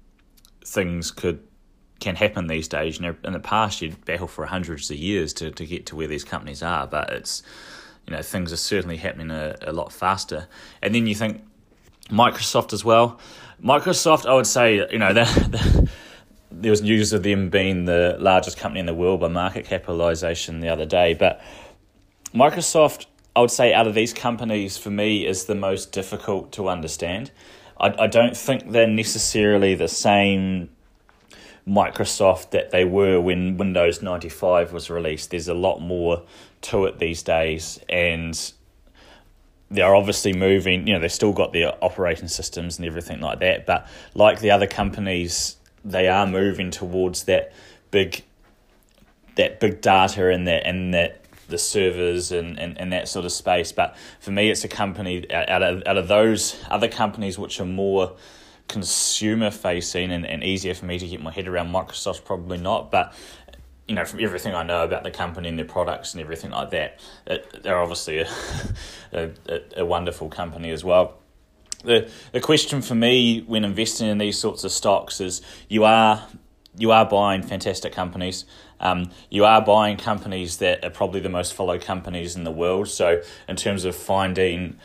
things 0.65 1.11
could 1.11 1.41
can 2.01 2.17
happen 2.17 2.47
these 2.47 2.69
days. 2.69 2.99
You 2.99 3.07
know, 3.07 3.17
in 3.25 3.33
the 3.33 3.41
past, 3.41 3.83
you'd 3.83 4.05
battle 4.05 4.29
for 4.29 4.47
hundreds 4.47 4.91
of 4.91 4.97
years 4.97 5.33
to, 5.35 5.51
to 5.51 5.67
get 5.67 5.87
to 5.87 5.97
where 5.97 6.07
these 6.07 6.25
companies 6.25 6.63
are, 6.63 6.87
but 6.87 7.11
it's 7.11 7.43
you 8.07 8.15
know 8.15 8.23
things 8.23 8.53
are 8.53 8.57
certainly 8.57 8.97
happening 8.97 9.31
a, 9.31 9.57
a 9.63 9.73
lot 9.73 9.93
faster. 9.93 10.49
And 10.83 10.95
then 10.95 11.07
you 11.07 11.15
think 11.15 11.45
Microsoft 12.11 12.73
as 12.73 12.85
well. 12.85 13.19
Microsoft, 13.63 14.27
I 14.27 14.35
would 14.35 14.47
say, 14.47 14.87
you 14.91 14.99
know, 14.99 15.13
there 16.51 16.71
was 16.71 16.81
news 16.81 17.13
of 17.13 17.23
them 17.23 17.51
being 17.51 17.85
the 17.85 18.17
largest 18.21 18.57
company 18.57 18.81
in 18.81 18.87
the 18.87 18.95
world 18.95 19.21
by 19.21 19.29
market 19.29 19.67
capitalization 19.67 20.61
the 20.61 20.69
other 20.69 20.87
day, 20.87 21.15
but 21.15 21.41
Microsoft, 22.35 23.07
I 23.35 23.41
would 23.41 23.51
say, 23.51 23.73
out 23.73 23.87
of 23.87 23.95
these 23.95 24.13
companies, 24.13 24.77
for 24.77 24.91
me, 24.91 25.27
is 25.27 25.47
the 25.47 25.55
most 25.55 25.93
difficult 25.93 26.53
to 26.53 26.69
understand. 26.69 27.31
I, 27.81 28.05
I 28.05 28.07
don't 28.07 28.37
think 28.37 28.71
they're 28.71 28.87
necessarily 28.87 29.75
the 29.75 29.89
same 29.89 30.71
Microsoft 31.69 32.51
that 32.51 32.71
they 32.71 32.85
were 32.85 33.21
when 33.21 33.57
Windows 33.57 34.01
95 34.01 34.73
was 34.73 34.89
released. 34.89 35.31
There's 35.31 35.49
a 35.49 35.55
lot 35.55 35.81
more 35.81 36.23
to 36.63 36.87
it 36.87 36.99
these 36.99 37.23
days, 37.23 37.79
and 37.89 38.53
they're 39.71 39.95
obviously 39.95 40.33
moving, 40.33 40.87
you 40.87 40.95
know, 40.95 41.01
they've 41.01 41.13
still 41.13 41.33
got 41.33 41.53
their 41.53 41.73
operating 41.85 42.29
systems 42.29 42.79
and 42.79 42.87
everything 42.87 43.21
like 43.21 43.41
that, 43.41 43.67
but 43.67 43.87
like 44.15 44.41
the 44.41 44.51
other 44.51 44.67
companies, 44.67 45.57
they 45.85 46.09
are 46.09 46.27
moving 46.27 46.71
towards 46.71 47.25
that 47.25 47.53
big 47.91 48.23
that 49.37 49.61
big 49.61 49.81
data 49.81 50.31
and 50.31 50.49
that 50.49 50.67
and 50.67 50.93
that 50.93 51.23
the 51.49 51.59
servers 51.59 52.33
and, 52.33 52.59
and, 52.59 52.77
and 52.79 52.93
that 52.93 53.09
sort 53.09 53.25
of 53.25 53.31
space. 53.31 53.71
But 53.73 53.97
for 54.21 54.31
me 54.31 54.51
it's 54.51 54.65
a 54.65 54.69
company 54.69 55.31
out 55.33 55.63
of 55.63 55.83
out 55.87 55.97
of 55.97 56.09
those 56.09 56.63
other 56.69 56.89
companies 56.89 57.39
which 57.39 57.61
are 57.61 57.67
more 57.67 58.17
consumer 58.69 59.51
facing 59.51 60.13
and, 60.13 60.27
and 60.27 60.45
easier 60.45 60.75
for 60.75 60.85
me 60.85 60.99
to 60.99 61.09
get 61.09 61.23
my 61.23 61.33
head 61.33 61.49
around. 61.49 61.69
Microsoft's 61.69 62.21
probably 62.21 62.59
not, 62.59 62.91
but 62.91 63.15
you 63.89 63.95
know, 63.95 64.05
from 64.05 64.21
everything 64.21 64.55
I 64.55 64.63
know 64.63 64.85
about 64.85 65.03
the 65.03 65.11
company 65.11 65.49
and 65.49 65.59
their 65.59 65.65
products 65.65 66.13
and 66.13 66.21
everything 66.21 66.51
like 66.51 66.71
that, 66.71 67.01
it, 67.27 67.63
they're 67.63 67.79
obviously 67.79 68.19
a, 69.13 69.31
a, 69.49 69.61
a 69.79 69.85
wonderful 69.85 70.29
company 70.29 70.71
as 70.71 70.85
well. 70.85 71.19
The 71.85 72.11
the 72.33 72.41
question 72.41 72.83
for 72.83 72.95
me 72.95 73.43
when 73.47 73.65
investing 73.65 74.09
in 74.09 74.19
these 74.19 74.37
sorts 74.37 74.65
of 74.65 74.73
stocks 74.73 75.21
is 75.21 75.41
you 75.69 75.85
are 75.85 76.27
you 76.77 76.91
are 76.91 77.05
buying 77.05 77.43
fantastic 77.43 77.93
companies. 77.93 78.45
Um, 78.81 79.11
you 79.31 79.45
are 79.45 79.63
buying 79.63 79.97
companies 79.97 80.59
that 80.59 80.85
are 80.85 80.91
probably 80.91 81.21
the 81.21 81.29
most 81.29 81.55
followed 81.55 81.81
companies 81.81 82.37
in 82.37 82.45
the 82.45 82.51
world. 82.51 82.89
So 82.89 83.23
in 83.49 83.57
terms 83.57 83.85
of 83.85 83.97
finding 83.97 84.79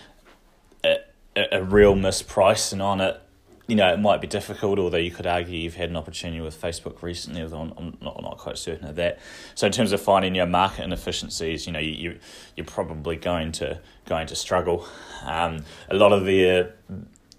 a, 0.83 0.97
a 1.35 1.63
real 1.63 1.95
mispricing 1.95 2.81
on 2.81 3.01
it, 3.01 3.19
you 3.67 3.75
know, 3.75 3.93
it 3.93 3.99
might 3.99 4.19
be 4.19 4.27
difficult, 4.27 4.77
although 4.77 4.97
you 4.97 5.11
could 5.11 5.25
argue 5.25 5.57
you've 5.57 5.75
had 5.75 5.89
an 5.89 5.95
opportunity 5.95 6.41
with 6.41 6.59
Facebook 6.59 7.01
recently, 7.01 7.41
although 7.41 7.73
I'm, 7.77 7.97
not, 8.01 8.21
not 8.21 8.37
quite 8.37 8.57
certain 8.57 8.87
of 8.87 8.95
that. 8.97 9.19
So 9.55 9.67
in 9.67 9.71
terms 9.71 9.93
of 9.93 10.01
finding 10.01 10.35
your 10.35 10.45
market 10.45 10.83
inefficiencies, 10.83 11.65
you 11.65 11.71
know, 11.71 11.79
you, 11.79 12.19
you're 12.57 12.65
probably 12.65 13.15
going 13.15 13.53
to 13.53 13.79
going 14.05 14.27
to 14.27 14.35
struggle. 14.35 14.85
Um, 15.23 15.63
a 15.89 15.95
lot 15.95 16.11
of 16.11 16.25
their 16.25 16.75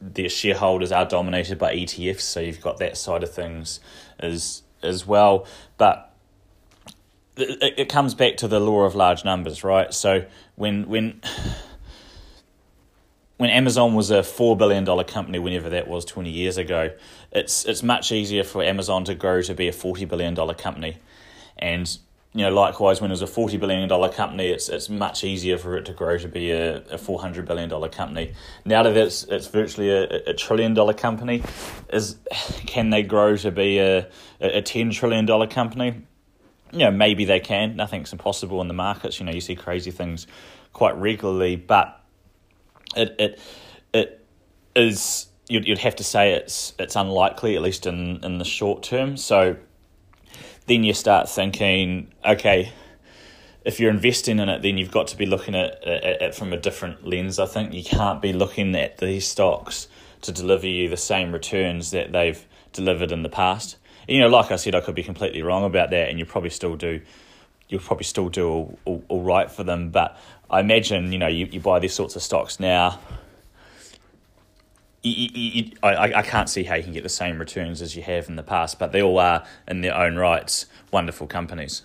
their 0.00 0.30
shareholders 0.30 0.92
are 0.92 1.04
dominated 1.04 1.58
by 1.58 1.74
ETFs, 1.74 2.20
so 2.20 2.40
you've 2.40 2.60
got 2.60 2.78
that 2.78 2.96
side 2.96 3.22
of 3.22 3.32
things 3.32 3.80
as 4.18 4.62
as 4.82 5.06
well. 5.06 5.46
But 5.76 6.10
it, 7.36 7.74
it 7.78 7.88
comes 7.90 8.14
back 8.14 8.38
to 8.38 8.48
the 8.48 8.60
law 8.60 8.84
of 8.84 8.94
large 8.94 9.26
numbers, 9.26 9.62
right? 9.62 9.92
So 9.92 10.24
when 10.56 10.88
when 10.88 11.20
when 13.36 13.50
Amazon 13.50 13.94
was 13.94 14.10
a 14.10 14.22
four 14.22 14.56
billion 14.56 14.84
dollar 14.84 15.04
company, 15.04 15.38
whenever 15.38 15.68
that 15.70 15.88
was 15.88 16.04
twenty 16.04 16.30
years 16.30 16.56
ago, 16.56 16.90
it's 17.32 17.64
it's 17.64 17.82
much 17.82 18.12
easier 18.12 18.44
for 18.44 18.62
Amazon 18.62 19.04
to 19.04 19.14
grow 19.14 19.42
to 19.42 19.54
be 19.54 19.68
a 19.68 19.72
forty 19.72 20.04
billion 20.04 20.34
dollar 20.34 20.54
company, 20.54 20.98
and 21.58 21.98
you 22.32 22.42
know 22.42 22.52
likewise 22.52 23.00
when 23.00 23.10
it 23.10 23.12
was 23.12 23.22
a 23.22 23.26
forty 23.26 23.56
billion 23.56 23.88
dollar 23.88 24.08
company, 24.08 24.46
it's 24.46 24.68
it's 24.68 24.88
much 24.88 25.24
easier 25.24 25.58
for 25.58 25.76
it 25.76 25.84
to 25.86 25.92
grow 25.92 26.16
to 26.16 26.28
be 26.28 26.52
a, 26.52 26.76
a 26.84 26.98
four 26.98 27.20
hundred 27.20 27.46
billion 27.46 27.68
dollar 27.68 27.88
company. 27.88 28.34
Now 28.64 28.84
that 28.84 28.96
it's 28.96 29.24
it's 29.24 29.48
virtually 29.48 29.90
a, 29.90 30.30
a 30.30 30.34
trillion 30.34 30.74
dollar 30.74 30.94
company, 30.94 31.42
is 31.92 32.16
can 32.66 32.90
they 32.90 33.02
grow 33.02 33.36
to 33.36 33.50
be 33.50 33.80
a 33.80 34.08
a 34.40 34.62
ten 34.62 34.90
trillion 34.90 35.26
dollar 35.26 35.48
company? 35.48 36.02
You 36.70 36.78
know 36.78 36.92
maybe 36.92 37.24
they 37.24 37.40
can. 37.40 37.74
Nothing's 37.74 38.12
impossible 38.12 38.60
in 38.60 38.68
the 38.68 38.74
markets. 38.74 39.18
You 39.18 39.26
know 39.26 39.32
you 39.32 39.40
see 39.40 39.56
crazy 39.56 39.90
things 39.90 40.28
quite 40.72 40.96
regularly, 40.96 41.56
but 41.56 42.00
it 42.96 43.14
it 43.18 43.40
it 43.92 44.26
is 44.74 45.28
you'd 45.48 45.66
you'd 45.66 45.78
have 45.78 45.96
to 45.96 46.04
say 46.04 46.32
it's 46.32 46.74
it's 46.78 46.96
unlikely 46.96 47.56
at 47.56 47.62
least 47.62 47.86
in 47.86 48.24
in 48.24 48.38
the 48.38 48.44
short 48.44 48.82
term. 48.82 49.16
So 49.16 49.56
then 50.66 50.84
you 50.84 50.94
start 50.94 51.28
thinking, 51.28 52.12
okay, 52.24 52.72
if 53.64 53.80
you're 53.80 53.90
investing 53.90 54.38
in 54.38 54.48
it, 54.48 54.62
then 54.62 54.78
you've 54.78 54.90
got 54.90 55.08
to 55.08 55.16
be 55.16 55.26
looking 55.26 55.54
at 55.54 55.78
it 55.82 56.34
from 56.34 56.52
a 56.52 56.56
different 56.56 57.06
lens. 57.06 57.38
I 57.38 57.46
think 57.46 57.72
you 57.72 57.84
can't 57.84 58.20
be 58.20 58.32
looking 58.32 58.74
at 58.74 58.98
these 58.98 59.26
stocks 59.26 59.88
to 60.22 60.32
deliver 60.32 60.66
you 60.66 60.88
the 60.88 60.96
same 60.96 61.32
returns 61.32 61.90
that 61.90 62.12
they've 62.12 62.46
delivered 62.72 63.12
in 63.12 63.22
the 63.22 63.28
past. 63.28 63.76
You 64.08 64.20
know, 64.20 64.28
like 64.28 64.50
I 64.50 64.56
said, 64.56 64.74
I 64.74 64.80
could 64.80 64.94
be 64.94 65.02
completely 65.02 65.42
wrong 65.42 65.64
about 65.64 65.90
that, 65.90 66.08
and 66.10 66.18
you 66.18 66.26
probably 66.26 66.50
still 66.50 66.76
do. 66.76 67.00
You'll 67.68 67.80
probably 67.80 68.04
still 68.04 68.28
do 68.28 68.48
all, 68.48 68.78
all, 68.84 69.04
all 69.08 69.22
right 69.22 69.50
for 69.50 69.64
them, 69.64 69.90
but 69.90 70.18
I 70.54 70.60
imagine 70.60 71.10
you 71.10 71.18
know 71.18 71.26
you, 71.26 71.46
you 71.46 71.58
buy 71.58 71.80
these 71.80 71.94
sorts 71.94 72.14
of 72.14 72.22
stocks 72.22 72.60
now. 72.60 73.00
You, 75.02 75.28
you, 75.34 75.72
I, 75.82 76.14
I 76.14 76.22
can't 76.22 76.48
see 76.48 76.62
how 76.62 76.76
you 76.76 76.84
can 76.84 76.92
get 76.92 77.02
the 77.02 77.08
same 77.08 77.40
returns 77.40 77.82
as 77.82 77.96
you 77.96 78.02
have 78.02 78.28
in 78.28 78.36
the 78.36 78.42
past, 78.44 78.78
but 78.78 78.92
they 78.92 79.02
all 79.02 79.18
are 79.18 79.44
in 79.66 79.80
their 79.80 79.96
own 79.96 80.14
rights 80.14 80.66
wonderful 80.92 81.26
companies. 81.26 81.82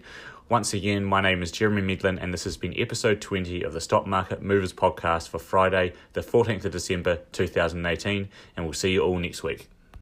once 0.50 0.74
again, 0.74 1.06
my 1.06 1.22
name 1.22 1.44
is 1.44 1.52
Jeremy 1.52 1.84
Midland, 1.84 2.20
and 2.20 2.34
this 2.34 2.44
has 2.44 2.58
been 2.58 2.74
episode 2.76 3.22
20 3.22 3.62
of 3.62 3.72
the 3.72 3.80
Stock 3.80 4.08
Market 4.08 4.42
Movers 4.42 4.74
podcast 4.74 5.30
for 5.30 5.38
Friday, 5.38 5.94
the 6.14 6.22
14th 6.22 6.66
of 6.66 6.72
December 6.72 7.20
2018, 7.34 8.28
and 8.58 8.66
we'll 8.66 8.74
see 8.74 8.94
you 8.94 9.02
all 9.02 9.20
next 9.20 9.44
week. 9.44 9.70